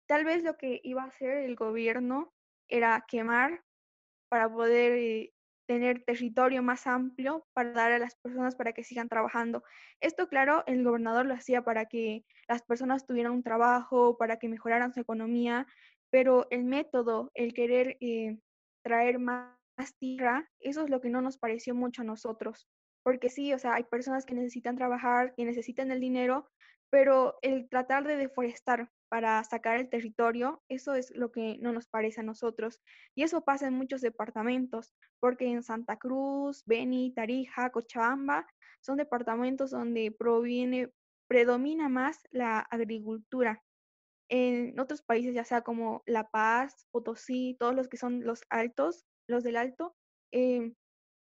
Tal 0.07 0.25
vez 0.25 0.43
lo 0.43 0.57
que 0.57 0.81
iba 0.83 1.03
a 1.03 1.07
hacer 1.07 1.37
el 1.37 1.55
gobierno 1.55 2.33
era 2.67 3.05
quemar 3.07 3.63
para 4.29 4.51
poder 4.51 4.93
eh, 4.93 5.33
tener 5.69 6.03
territorio 6.03 6.63
más 6.63 6.87
amplio 6.87 7.45
para 7.53 7.73
dar 7.73 7.91
a 7.91 7.99
las 7.99 8.15
personas 8.15 8.55
para 8.55 8.73
que 8.73 8.83
sigan 8.83 9.07
trabajando. 9.07 9.63
Esto, 10.01 10.27
claro, 10.27 10.63
el 10.65 10.83
gobernador 10.83 11.27
lo 11.27 11.35
hacía 11.35 11.61
para 11.63 11.85
que 11.85 12.25
las 12.47 12.63
personas 12.63 13.05
tuvieran 13.05 13.33
un 13.33 13.43
trabajo, 13.43 14.17
para 14.17 14.37
que 14.39 14.49
mejoraran 14.49 14.95
su 14.95 14.99
economía, 14.99 15.67
pero 16.09 16.47
el 16.49 16.63
método, 16.63 17.29
el 17.35 17.53
querer 17.53 17.97
eh, 18.01 18.39
traer 18.83 19.19
más 19.19 19.53
tierra, 19.99 20.49
eso 20.59 20.85
es 20.85 20.89
lo 20.89 21.01
que 21.01 21.11
no 21.11 21.21
nos 21.21 21.37
pareció 21.37 21.75
mucho 21.75 22.01
a 22.01 22.05
nosotros. 22.05 22.67
Porque 23.03 23.29
sí, 23.29 23.53
o 23.53 23.59
sea, 23.59 23.75
hay 23.75 23.83
personas 23.83 24.25
que 24.25 24.33
necesitan 24.33 24.75
trabajar, 24.75 25.35
que 25.35 25.45
necesitan 25.45 25.91
el 25.91 25.99
dinero, 25.99 26.49
pero 26.89 27.37
el 27.43 27.69
tratar 27.69 28.07
de 28.07 28.17
deforestar 28.17 28.89
para 29.09 29.43
sacar 29.43 29.79
el 29.79 29.89
territorio, 29.89 30.63
eso 30.69 30.93
es 30.93 31.11
lo 31.15 31.31
que 31.31 31.57
no 31.59 31.73
nos 31.73 31.87
parece 31.87 32.21
a 32.21 32.23
nosotros. 32.23 32.81
Y 33.15 33.23
eso 33.23 33.43
pasa 33.43 33.67
en 33.67 33.73
muchos 33.73 34.01
departamentos, 34.01 34.93
porque 35.19 35.47
en 35.47 35.63
Santa 35.63 35.97
Cruz, 35.97 36.63
Beni, 36.65 37.11
Tarija, 37.13 37.71
Cochabamba, 37.71 38.47
son 38.81 38.97
departamentos 38.97 39.71
donde 39.71 40.11
proviene, 40.11 40.91
predomina 41.27 41.89
más 41.89 42.27
la 42.31 42.59
agricultura. 42.59 43.63
En 44.29 44.79
otros 44.79 45.01
países, 45.01 45.33
ya 45.33 45.43
sea 45.43 45.61
como 45.61 46.03
La 46.05 46.29
Paz, 46.29 46.87
Potosí, 46.91 47.57
todos 47.59 47.75
los 47.75 47.87
que 47.87 47.97
son 47.97 48.23
los 48.23 48.43
altos, 48.49 49.05
los 49.27 49.43
del 49.43 49.57
alto, 49.57 49.95
eh, 50.31 50.73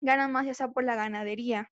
ganan 0.00 0.32
más 0.32 0.46
ya 0.46 0.54
sea 0.54 0.72
por 0.72 0.84
la 0.84 0.96
ganadería. 0.96 1.70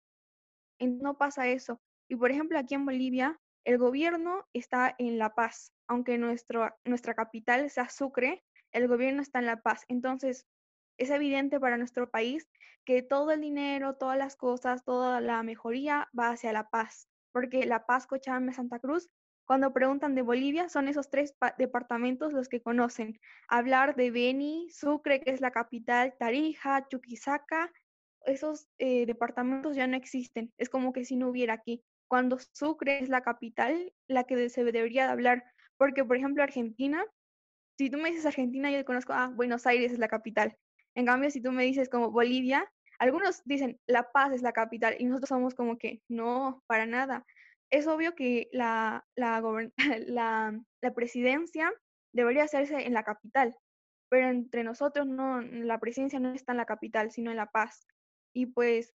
no 0.79 1.17
pasa 1.17 1.47
eso. 1.47 1.81
Y 2.09 2.15
por 2.15 2.31
ejemplo, 2.31 2.57
aquí 2.57 2.73
en 2.75 2.85
Bolivia, 2.85 3.39
el 3.65 3.77
gobierno 3.77 4.47
está 4.53 4.95
en 4.97 5.17
La 5.17 5.35
Paz, 5.35 5.73
aunque 5.89 6.17
nuestro, 6.17 6.73
nuestra 6.86 7.13
capital 7.13 7.69
sea 7.69 7.89
Sucre, 7.89 8.45
el 8.71 8.88
gobierno 8.88 9.21
está 9.21 9.39
en 9.39 9.47
La 9.47 9.62
Paz. 9.62 9.84
Entonces, 9.89 10.47
es 10.97 11.10
evidente 11.10 11.60
para 11.60 11.78
nuestro 11.78 12.10
país 12.10 12.47
que 12.86 13.02
todo 13.02 13.32
el 13.32 13.41
dinero, 13.41 13.95
todas 13.95 14.17
las 14.17 14.38
cosas, 14.38 14.86
toda 14.86 15.19
la 15.19 15.43
mejoría 15.43 16.08
va 16.17 16.30
hacia 16.30 16.54
La 16.54 16.69
Paz, 16.69 17.10
porque 17.34 17.65
La 17.65 17.86
Paz, 17.86 18.08
Cochabamba, 18.08 18.54
Santa 18.54 18.80
Cruz 18.80 19.10
cuando 19.49 19.73
preguntan 19.73 20.13
de 20.13 20.21
Bolivia, 20.21 20.69
son 20.69 20.88
esos 20.88 21.10
tres 21.10 21.36
departamentos 21.58 22.34
los 22.34 22.49
que 22.49 22.62
conocen. 22.62 23.19
Hablar 23.47 23.95
de 23.95 24.12
Beni, 24.12 24.69
Sucre, 24.69 25.21
que 25.21 25.32
es 25.32 25.41
la 25.41 25.49
capital, 25.49 26.13
Tarija, 26.19 26.88
Chuquisaca, 26.88 27.73
esos 28.25 28.67
eh, 28.78 29.08
departamentos 29.08 29.75
ya 29.75 29.88
no 29.88 29.97
existen. 29.97 30.54
Es 30.60 30.69
como 30.69 30.93
que 30.93 31.04
si 31.04 31.15
no 31.15 31.30
hubiera 31.30 31.54
aquí. 31.56 31.84
Cuando 32.08 32.38
Sucre 32.54 32.99
es 32.99 33.10
la 33.10 33.21
capital, 33.21 33.91
la 34.08 34.25
que 34.25 34.49
se 34.49 34.63
debería 34.63 35.06
de 35.08 35.13
hablar. 35.13 35.43
Porque, 35.80 36.06
por 36.06 36.18
ejemplo, 36.18 36.44
Argentina, 36.44 37.04
si 37.80 37.89
tú 37.89 37.98
me 37.98 38.10
dices 38.10 38.28
Argentina, 38.28 38.70
yo 38.70 38.86
conozco, 38.86 39.13
ah, 39.13 39.32
Buenos 39.34 39.65
Aires 39.65 39.92
es 39.92 39.98
la 40.00 40.10
capital. 40.10 40.56
En 40.94 41.08
cambio, 41.08 41.32
si 41.32 41.42
tú 41.42 41.52
me 41.52 41.63
dices 41.63 41.89
como 41.89 42.12
Bolivia, 42.12 42.72
algunos 43.00 43.42
dicen 43.46 43.80
La 43.88 44.12
Paz 44.12 44.34
es 44.34 44.44
la 44.44 44.52
capital 44.52 44.96
y 45.00 45.06
nosotros 45.06 45.30
somos 45.30 45.56
como 45.56 45.80
que 45.80 46.02
no, 46.08 46.62
para 46.68 46.86
nada 46.86 47.26
es 47.70 47.88
obvio 47.88 48.15
que 48.15 48.50
la, 48.52 49.06
la, 49.15 49.42
la, 50.82 50.94
presidencia 50.94 51.72
debería 52.13 52.44
hacerse 52.44 52.86
en 52.86 52.94
la 52.94 53.04
capital, 53.04 53.56
pero 54.10 54.28
entre 54.28 54.63
nosotros 54.63 55.08
no, 55.08 55.42
la 55.42 55.80
presidencia 55.80 56.20
no 56.20 56.34
está 56.34 56.54
en 56.54 56.58
la 56.58 56.65
capital, 56.65 57.12
sino 57.12 57.32
en 57.32 57.38
La 57.38 57.52
Paz. 57.52 57.86
Y 58.34 58.48
pues 58.48 58.94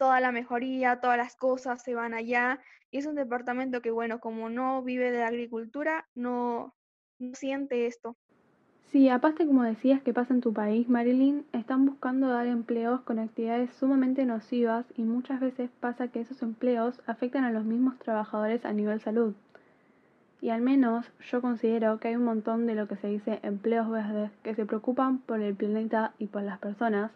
toda 0.00 0.18
la 0.20 0.32
mejoría, 0.32 0.98
todas 0.98 1.18
las 1.18 1.36
cosas 1.36 1.82
se 1.82 1.94
van 1.94 2.14
allá. 2.14 2.58
Y 2.90 2.96
es 2.96 3.06
un 3.06 3.16
departamento 3.16 3.82
que, 3.82 3.90
bueno, 3.90 4.18
como 4.18 4.48
no 4.48 4.82
vive 4.82 5.10
de 5.10 5.18
la 5.18 5.26
agricultura, 5.26 6.08
no, 6.14 6.74
no 7.18 7.34
siente 7.34 7.86
esto. 7.86 8.16
Sí, 8.90 9.10
aparte 9.10 9.46
como 9.46 9.62
decías 9.62 10.02
que 10.02 10.14
pasa 10.14 10.32
en 10.32 10.40
tu 10.40 10.54
país, 10.54 10.88
Marilyn, 10.88 11.44
están 11.52 11.84
buscando 11.84 12.28
dar 12.28 12.46
empleos 12.46 13.02
con 13.02 13.18
actividades 13.18 13.74
sumamente 13.74 14.24
nocivas 14.24 14.86
y 14.96 15.02
muchas 15.02 15.38
veces 15.38 15.70
pasa 15.80 16.08
que 16.08 16.22
esos 16.22 16.42
empleos 16.42 17.02
afectan 17.06 17.44
a 17.44 17.52
los 17.52 17.64
mismos 17.64 17.98
trabajadores 17.98 18.64
a 18.64 18.72
nivel 18.72 19.00
salud. 19.02 19.34
Y 20.40 20.48
al 20.48 20.62
menos 20.62 21.06
yo 21.30 21.42
considero 21.42 22.00
que 22.00 22.08
hay 22.08 22.16
un 22.16 22.24
montón 22.24 22.66
de 22.66 22.74
lo 22.74 22.88
que 22.88 22.96
se 22.96 23.08
dice 23.08 23.38
empleos 23.42 23.90
verdes 23.90 24.30
que 24.42 24.54
se 24.54 24.64
preocupan 24.64 25.18
por 25.18 25.40
el 25.40 25.54
planeta 25.54 26.14
y 26.18 26.26
por 26.28 26.42
las 26.42 26.58
personas, 26.58 27.12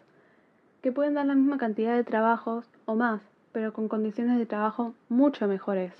que 0.85 0.91
pueden 0.91 1.15
dar 1.15 1.25
la 1.25 1.33
misma 1.33 1.57
cantidad 1.57 1.95
de 1.95 2.03
trabajos 2.03 2.69
o 2.85 2.93
más, 2.93 3.19
pero 3.51 3.73
con 3.73 3.87
condiciones 3.87 4.37
de 4.37 4.45
trabajo 4.45 4.93
mucho 5.09 5.47
mejores. 5.47 5.91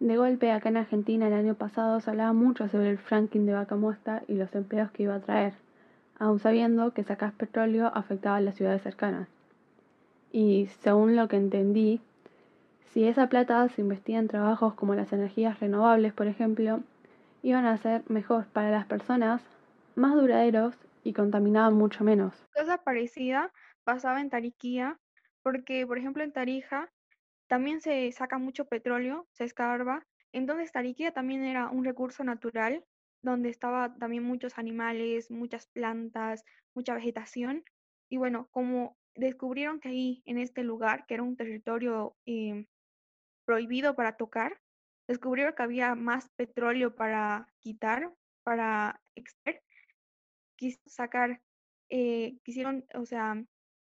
De 0.00 0.16
golpe, 0.16 0.50
acá 0.50 0.70
en 0.70 0.76
Argentina 0.76 1.28
el 1.28 1.34
año 1.34 1.54
pasado 1.54 2.00
se 2.00 2.10
hablaba 2.10 2.32
mucho 2.32 2.68
sobre 2.68 2.90
el 2.90 2.98
franking 2.98 3.46
de 3.46 3.52
vaca 3.52 3.76
muestra 3.76 4.24
y 4.26 4.34
los 4.34 4.52
empleos 4.56 4.90
que 4.90 5.04
iba 5.04 5.14
a 5.14 5.20
traer, 5.20 5.52
aun 6.18 6.40
sabiendo 6.40 6.92
que 6.94 7.04
sacar 7.04 7.32
petróleo 7.34 7.92
afectaba 7.94 8.38
a 8.38 8.40
las 8.40 8.56
ciudades 8.56 8.82
cercanas. 8.82 9.28
Y 10.32 10.66
según 10.80 11.14
lo 11.14 11.28
que 11.28 11.36
entendí, 11.36 12.00
si 12.92 13.04
esa 13.04 13.28
plata 13.28 13.68
se 13.68 13.82
investiga 13.82 14.18
en 14.18 14.26
trabajos 14.26 14.74
como 14.74 14.96
las 14.96 15.12
energías 15.12 15.60
renovables, 15.60 16.12
por 16.12 16.26
ejemplo, 16.26 16.80
iban 17.44 17.66
a 17.66 17.76
ser 17.76 18.02
mejor 18.08 18.46
para 18.46 18.72
las 18.72 18.86
personas, 18.86 19.42
más 19.94 20.16
duraderos 20.16 20.74
y 21.04 21.12
contaminaban 21.12 21.74
mucho 21.74 22.02
menos. 22.02 22.34
Cosa 22.52 22.78
parecida 22.78 23.52
pasaba 23.88 24.20
en 24.20 24.28
Tariquía, 24.28 25.00
porque 25.42 25.86
por 25.86 25.96
ejemplo 25.96 26.22
en 26.22 26.30
Tarija 26.30 26.92
también 27.46 27.80
se 27.80 28.12
saca 28.12 28.36
mucho 28.36 28.66
petróleo, 28.66 29.26
se 29.32 29.44
escarba, 29.44 30.06
entonces 30.30 30.72
Tariquía 30.72 31.12
también 31.12 31.42
era 31.42 31.70
un 31.70 31.86
recurso 31.86 32.22
natural 32.22 32.84
donde 33.22 33.48
estaba 33.48 33.94
también 33.94 34.24
muchos 34.24 34.58
animales, 34.58 35.30
muchas 35.30 35.68
plantas, 35.68 36.44
mucha 36.74 36.92
vegetación. 36.92 37.64
Y 38.10 38.18
bueno, 38.18 38.48
como 38.50 38.98
descubrieron 39.14 39.80
que 39.80 39.88
ahí, 39.88 40.22
en 40.26 40.36
este 40.36 40.64
lugar, 40.64 41.06
que 41.06 41.14
era 41.14 41.22
un 41.22 41.36
territorio 41.38 42.14
em, 42.26 42.66
prohibido 43.46 43.94
para 43.96 44.18
tocar, 44.18 44.60
descubrieron 45.08 45.54
que 45.54 45.62
había 45.62 45.94
más 45.94 46.28
petróleo 46.36 46.94
para 46.94 47.48
quitar, 47.60 48.12
para 48.42 49.00
extraer, 49.14 49.62
quisieron 50.56 50.90
sacar, 50.90 51.40
eh, 51.88 52.36
quisieron, 52.44 52.84
o 52.92 53.06
sea, 53.06 53.42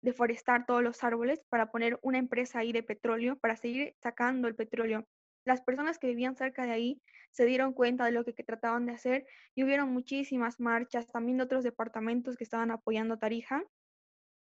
deforestar 0.09 0.67
todos 0.67 0.83
los 0.83 1.05
árboles 1.05 1.41
para 1.49 1.71
poner 1.71 1.99
una 2.03 2.19
empresa 2.19 2.61
ahí 2.61 2.73
de 2.73 2.83
petróleo, 2.83 3.37
para 3.39 3.57
seguir 3.57 3.95
sacando 4.03 4.49
el 4.49 4.55
petróleo. 4.55 5.07
Las 5.45 5.63
personas 5.63 5.99
que 5.99 6.09
vivían 6.09 6.37
cerca 6.37 6.65
de 6.65 6.73
ahí 6.73 7.03
se 7.31 7.45
dieron 7.45 7.73
cuenta 7.73 8.05
de 8.05 8.13
lo 8.13 8.25
que, 8.25 8.35
que 8.35 8.43
trataban 8.45 8.87
de 8.87 8.93
hacer 8.93 9.27
y 9.55 9.65
hubieron 9.65 9.93
muchísimas 9.93 10.61
marchas 10.61 11.07
también 11.09 11.39
de 11.39 11.45
otros 11.45 11.63
departamentos 11.63 12.37
que 12.37 12.45
estaban 12.45 12.71
apoyando 12.71 13.15
a 13.15 13.19
Tarija 13.19 13.63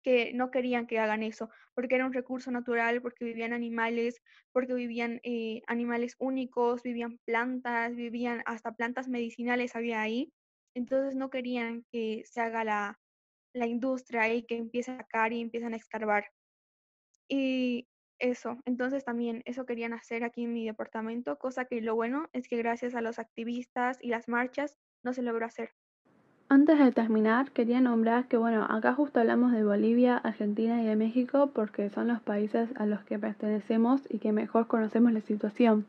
que 0.07 0.33
no 0.33 0.53
querían 0.53 0.87
que 0.87 1.01
hagan 1.01 1.25
eso, 1.25 1.51
porque 1.75 1.97
era 1.97 2.07
un 2.07 2.13
recurso 2.13 2.53
natural, 2.53 3.03
porque 3.03 3.25
vivían 3.25 3.53
animales, 3.53 4.23
porque 4.53 4.73
vivían 4.73 5.19
eh, 5.25 5.63
animales 5.67 6.15
únicos, 6.21 6.85
vivían 6.85 7.19
plantas, 7.25 7.97
vivían 7.97 8.41
hasta 8.47 8.71
plantas 8.71 9.09
medicinales 9.09 9.75
había 9.75 10.01
ahí. 10.01 10.33
Entonces 10.77 11.17
no 11.17 11.29
querían 11.29 11.85
que 11.91 12.23
se 12.25 12.41
haga 12.41 12.63
la, 12.63 13.01
la 13.57 13.67
industria 13.67 14.33
y 14.33 14.43
que 14.43 14.57
empiece 14.57 14.93
a 14.93 14.99
sacar 14.99 15.33
y 15.33 15.41
empiezan 15.41 15.73
a 15.73 15.77
escarbar. 15.77 16.27
Y 17.29 17.89
eso, 18.19 18.59
entonces 18.65 19.05
también 19.05 19.43
eso 19.45 19.67
querían 19.67 19.93
hacer 19.93 20.25
aquí 20.25 20.45
en 20.45 20.53
mi 20.53 20.65
departamento, 20.65 21.39
cosa 21.39 21.65
que 21.65 21.81
lo 21.81 21.95
bueno 21.95 22.29
es 22.33 22.49
que 22.49 22.57
gracias 22.57 22.95
a 22.95 23.01
los 23.01 23.19
activistas 23.19 23.99
y 24.01 24.09
las 24.09 24.29
marchas 24.29 24.77
no 25.03 25.13
se 25.13 25.23
logró 25.23 25.47
hacer. 25.47 25.71
Antes 26.49 26.79
de 26.79 26.93
terminar, 26.93 27.51
quería 27.51 27.81
nombrar 27.81 28.29
que, 28.29 28.37
bueno, 28.37 28.65
acá 28.71 28.95
justo 28.95 29.19
hablamos 29.19 29.51
de 29.51 29.65
Bolivia, 29.65 30.17
Argentina 30.17 30.81
y 30.81 30.87
de 30.87 30.95
México 30.95 31.51
porque 31.53 31.91
son 31.91 32.07
los 32.07 32.23
países 32.23 32.71
a 32.77 32.87
los 32.87 33.03
que 33.05 33.19
pertenecemos 33.19 34.03
y 34.09 34.19
que 34.19 34.31
mejor 34.31 34.69
conocemos 34.69 35.13
la 35.13 35.21
situación. 35.23 35.87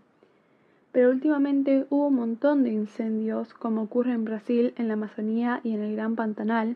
Pero 0.91 1.12
últimamente 1.12 1.86
hubo 1.91 2.08
un 2.08 2.15
montón 2.15 2.63
de 2.63 2.71
incendios, 2.71 3.53
como 3.53 3.84
ocurre 3.84 4.13
en 4.13 4.25
Brasil, 4.25 4.73
en 4.77 4.88
la 4.88 4.95
Amazonía 4.95 5.62
y 5.63 5.75
en 5.75 5.82
el 5.82 5.95
Gran 5.95 6.15
Pantanal, 6.15 6.75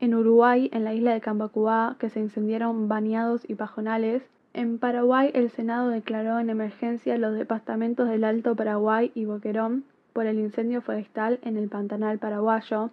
en 0.00 0.14
Uruguay, 0.14 0.70
en 0.72 0.84
la 0.84 0.94
isla 0.94 1.12
de 1.12 1.20
Cambacuá, 1.20 1.96
que 1.98 2.10
se 2.10 2.20
incendiaron 2.20 2.88
bañados 2.88 3.48
y 3.48 3.54
pajonales. 3.54 4.22
En 4.54 4.78
Paraguay, 4.78 5.30
el 5.34 5.50
Senado 5.50 5.90
declaró 5.90 6.38
en 6.38 6.50
emergencia 6.50 7.18
los 7.18 7.34
departamentos 7.34 8.08
del 8.08 8.24
Alto 8.24 8.56
Paraguay 8.56 9.12
y 9.14 9.26
Boquerón 9.26 9.84
por 10.12 10.26
el 10.26 10.38
incendio 10.38 10.82
forestal 10.82 11.38
en 11.42 11.56
el 11.56 11.68
Pantanal 11.68 12.18
paraguayo 12.18 12.90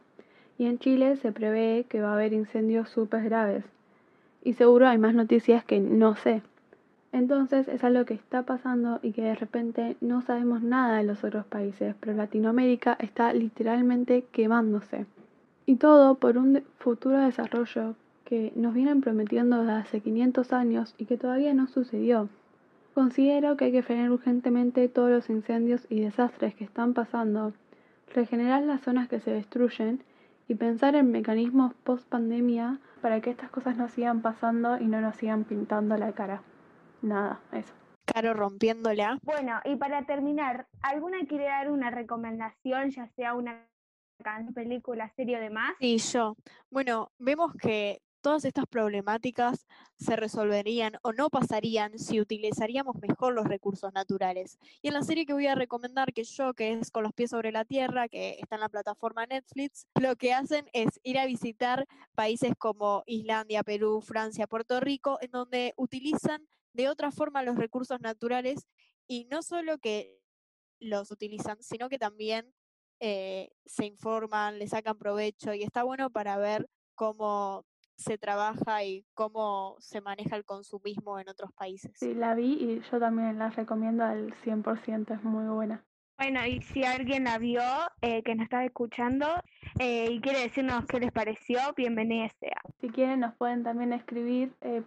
y 0.58 0.66
en 0.66 0.80
Chile 0.80 1.16
se 1.18 1.32
prevé 1.32 1.86
que 1.90 2.02
va 2.02 2.10
a 2.10 2.14
haber 2.14 2.34
incendios 2.34 2.90
súper 2.90 3.24
graves. 3.24 3.64
Y 4.44 4.54
seguro 4.54 4.88
hay 4.88 4.98
más 4.98 5.14
noticias 5.14 5.64
que 5.64 5.80
no 5.80 6.16
sé. 6.16 6.42
Entonces 7.12 7.68
es 7.68 7.84
algo 7.84 8.06
que 8.06 8.14
está 8.14 8.44
pasando 8.44 9.00
y 9.02 9.14
que 9.14 9.24
de 9.24 9.36
repente 9.36 9.98
no 10.02 10.22
sabemos 10.22 10.62
nada 10.62 10.98
de 10.98 11.04
los 11.04 11.24
otros 11.24 11.46
países, 11.46 11.96
pero 12.00 12.14
Latinoamérica 12.14 12.98
está 13.00 13.34
literalmente 13.34 14.26
quemándose. 14.32 15.06
Y 15.70 15.76
todo 15.76 16.16
por 16.16 16.38
un 16.38 16.64
futuro 16.80 17.20
desarrollo 17.20 17.96
que 18.24 18.54
nos 18.56 18.74
vienen 18.74 19.02
prometiendo 19.02 19.60
desde 19.60 19.74
hace 19.74 20.00
500 20.00 20.54
años 20.54 20.96
y 20.98 21.06
que 21.06 21.18
todavía 21.18 21.54
no 21.54 21.68
sucedió. 21.68 22.30
Considero 22.94 23.58
que 23.58 23.66
hay 23.66 23.72
que 23.74 23.84
frenar 23.84 24.10
urgentemente 24.10 24.88
todos 24.88 25.10
los 25.12 25.30
incendios 25.30 25.86
y 25.90 26.00
desastres 26.00 26.56
que 26.56 26.64
están 26.64 26.94
pasando, 26.94 27.52
regenerar 28.16 28.64
las 28.64 28.80
zonas 28.82 29.10
que 29.10 29.20
se 29.20 29.32
destruyen 29.32 30.04
y 30.48 30.56
pensar 30.56 30.96
en 30.96 31.12
mecanismos 31.12 31.74
post 31.84 32.08
pandemia 32.08 32.80
para 33.02 33.20
que 33.20 33.30
estas 33.30 33.50
cosas 33.50 33.76
no 33.76 33.90
sigan 33.90 34.22
pasando 34.22 34.80
y 34.80 34.86
no 34.86 35.02
nos 35.02 35.18
sigan 35.18 35.44
pintando 35.44 35.98
la 35.98 36.14
cara. 36.14 36.44
Nada, 37.02 37.42
eso. 37.52 37.74
Caro 38.06 38.34
rompiéndola. 38.34 39.20
Bueno, 39.22 39.60
y 39.66 39.76
para 39.76 40.06
terminar, 40.06 40.66
¿alguna 40.82 41.18
quiere 41.28 41.46
dar 41.46 41.70
una 41.70 41.92
recomendación, 41.92 42.92
ya 42.92 43.08
sea 43.10 43.34
una 43.34 43.68
película, 44.54 45.12
serie 45.16 45.38
o 45.38 45.40
demás? 45.40 45.76
Sí, 45.80 45.98
yo. 45.98 46.36
Bueno, 46.70 47.12
vemos 47.18 47.54
que 47.54 48.02
todas 48.22 48.46
estas 48.46 48.66
problemáticas 48.66 49.68
se 49.98 50.16
resolverían 50.16 50.98
o 51.02 51.14
no 51.14 51.30
pasarían 51.30 51.98
si 51.98 52.20
utilizaríamos 52.20 52.96
mejor 52.98 53.34
los 53.34 53.48
recursos 53.48 53.94
naturales. 53.94 54.58
Y 54.82 54.90
en 54.90 54.96
la 54.96 55.04
serie 55.04 55.26
que 55.26 55.34
voy 55.34 55.48
a 55.48 55.56
recomendar, 55.56 56.12
que 56.12 56.24
yo, 56.24 56.54
que 56.54 56.74
es 56.74 56.92
Con 56.92 57.04
los 57.04 57.14
pies 57.14 57.30
sobre 57.30 57.52
la 57.52 57.64
tierra, 57.64 58.10
que 58.10 58.38
está 58.42 58.56
en 58.56 58.62
la 58.62 58.70
plataforma 58.70 59.26
Netflix, 59.26 59.88
lo 59.96 60.16
que 60.16 60.34
hacen 60.34 60.68
es 60.74 61.00
ir 61.04 61.20
a 61.20 61.26
visitar 61.26 61.88
países 62.16 62.54
como 62.58 63.04
Islandia, 63.06 63.64
Perú, 63.64 64.02
Francia, 64.02 64.48
Puerto 64.48 64.80
Rico, 64.80 65.20
en 65.22 65.32
donde 65.32 65.74
utilizan 65.78 66.48
de 66.74 66.90
otra 66.90 67.12
forma 67.12 67.44
los 67.44 67.56
recursos 67.56 68.02
naturales 68.02 68.68
y 69.08 69.26
no 69.32 69.42
solo 69.42 69.78
que 69.78 70.20
los 70.80 71.12
utilizan, 71.12 71.58
sino 71.62 71.90
que 71.90 71.98
también 71.98 72.54
eh, 73.00 73.50
se 73.66 73.86
informan, 73.86 74.60
le 74.60 74.68
sacan 74.68 74.98
provecho 74.98 75.54
y 75.54 75.64
está 75.64 75.84
bueno 75.84 76.10
para 76.10 76.38
ver 76.38 76.68
cómo 76.96 77.66
se 77.96 78.18
trabaja 78.18 78.84
y 78.84 79.06
cómo 79.14 79.76
se 79.80 80.02
maneja 80.02 80.36
el 80.36 80.46
consumismo 80.46 81.20
en 81.20 81.30
otros 81.30 81.52
países. 81.54 81.92
Sí, 81.96 82.14
la 82.14 82.36
vi 82.36 82.54
y 82.54 82.82
yo 82.92 83.00
también 83.00 83.40
la 83.40 83.50
recomiendo 83.50 84.04
al 84.04 84.34
100%, 84.44 85.16
es 85.16 85.24
muy 85.24 85.46
buena. 85.48 85.84
Bueno, 86.18 86.44
y 86.48 86.62
si 86.62 86.84
alguien 86.84 87.26
la 87.26 87.38
vio, 87.38 87.62
eh, 88.02 88.24
que 88.24 88.34
nos 88.34 88.46
está 88.46 88.66
escuchando 88.66 89.28
eh, 89.80 90.10
y 90.12 90.20
quiere 90.20 90.42
decirnos 90.42 90.86
qué 90.88 91.00
les 91.00 91.12
pareció, 91.12 91.60
bienvenida 91.76 92.28
sea. 92.40 92.60
Si 92.82 92.90
quieren, 92.90 93.20
nos 93.20 93.36
pueden 93.36 93.64
también 93.64 93.94
escribir 93.94 94.52
eh, 94.62 94.82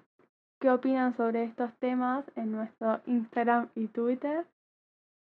qué 0.59 0.71
opinan 0.71 1.17
sobre 1.17 1.45
estos 1.45 1.73
temas 1.79 2.25
en 2.35 2.51
nuestro 2.51 3.01
Instagram 3.07 3.71
y 3.77 3.87
Twitter. 3.89 4.45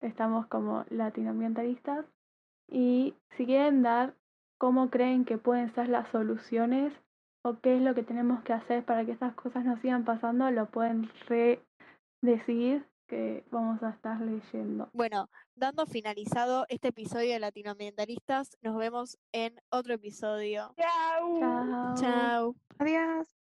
Estamos 0.01 0.49
como 0.49 0.85
latinoambientalistas. 0.91 2.05
Y 2.71 3.15
si 3.37 3.47
quieren 3.47 3.83
dar 3.83 4.15
cómo 4.59 4.91
creen 4.91 5.25
que 5.25 5.39
pueden 5.39 5.75
ser 5.75 5.89
las 5.89 6.09
soluciones 6.11 6.93
o 7.43 7.59
qué 7.61 7.77
es 7.77 7.83
lo 7.83 7.95
que 7.95 8.03
tenemos 8.03 8.43
que 8.45 8.53
hacer 8.53 8.85
para 8.85 9.05
que 9.05 9.13
estas 9.13 9.35
cosas 9.35 9.65
no 9.65 9.81
sigan 9.81 10.05
pasando, 10.05 10.51
lo 10.51 10.67
pueden 10.67 11.11
redecir 11.29 12.87
que 13.09 13.45
vamos 13.51 13.83
a 13.83 13.91
estar 13.91 14.21
leyendo. 14.21 14.89
Bueno, 14.93 15.29
dando 15.57 15.85
finalizado 15.87 16.65
este 16.69 16.89
episodio 16.89 17.33
de 17.33 17.41
Latinoambientalistas, 17.41 18.57
nos 18.63 18.77
vemos 18.77 19.19
en 19.33 19.61
otro 19.71 19.95
episodio. 19.95 20.73
Chao. 20.77 21.39
Chao. 21.41 21.95
Chao. 21.97 22.55
Adiós. 22.79 23.40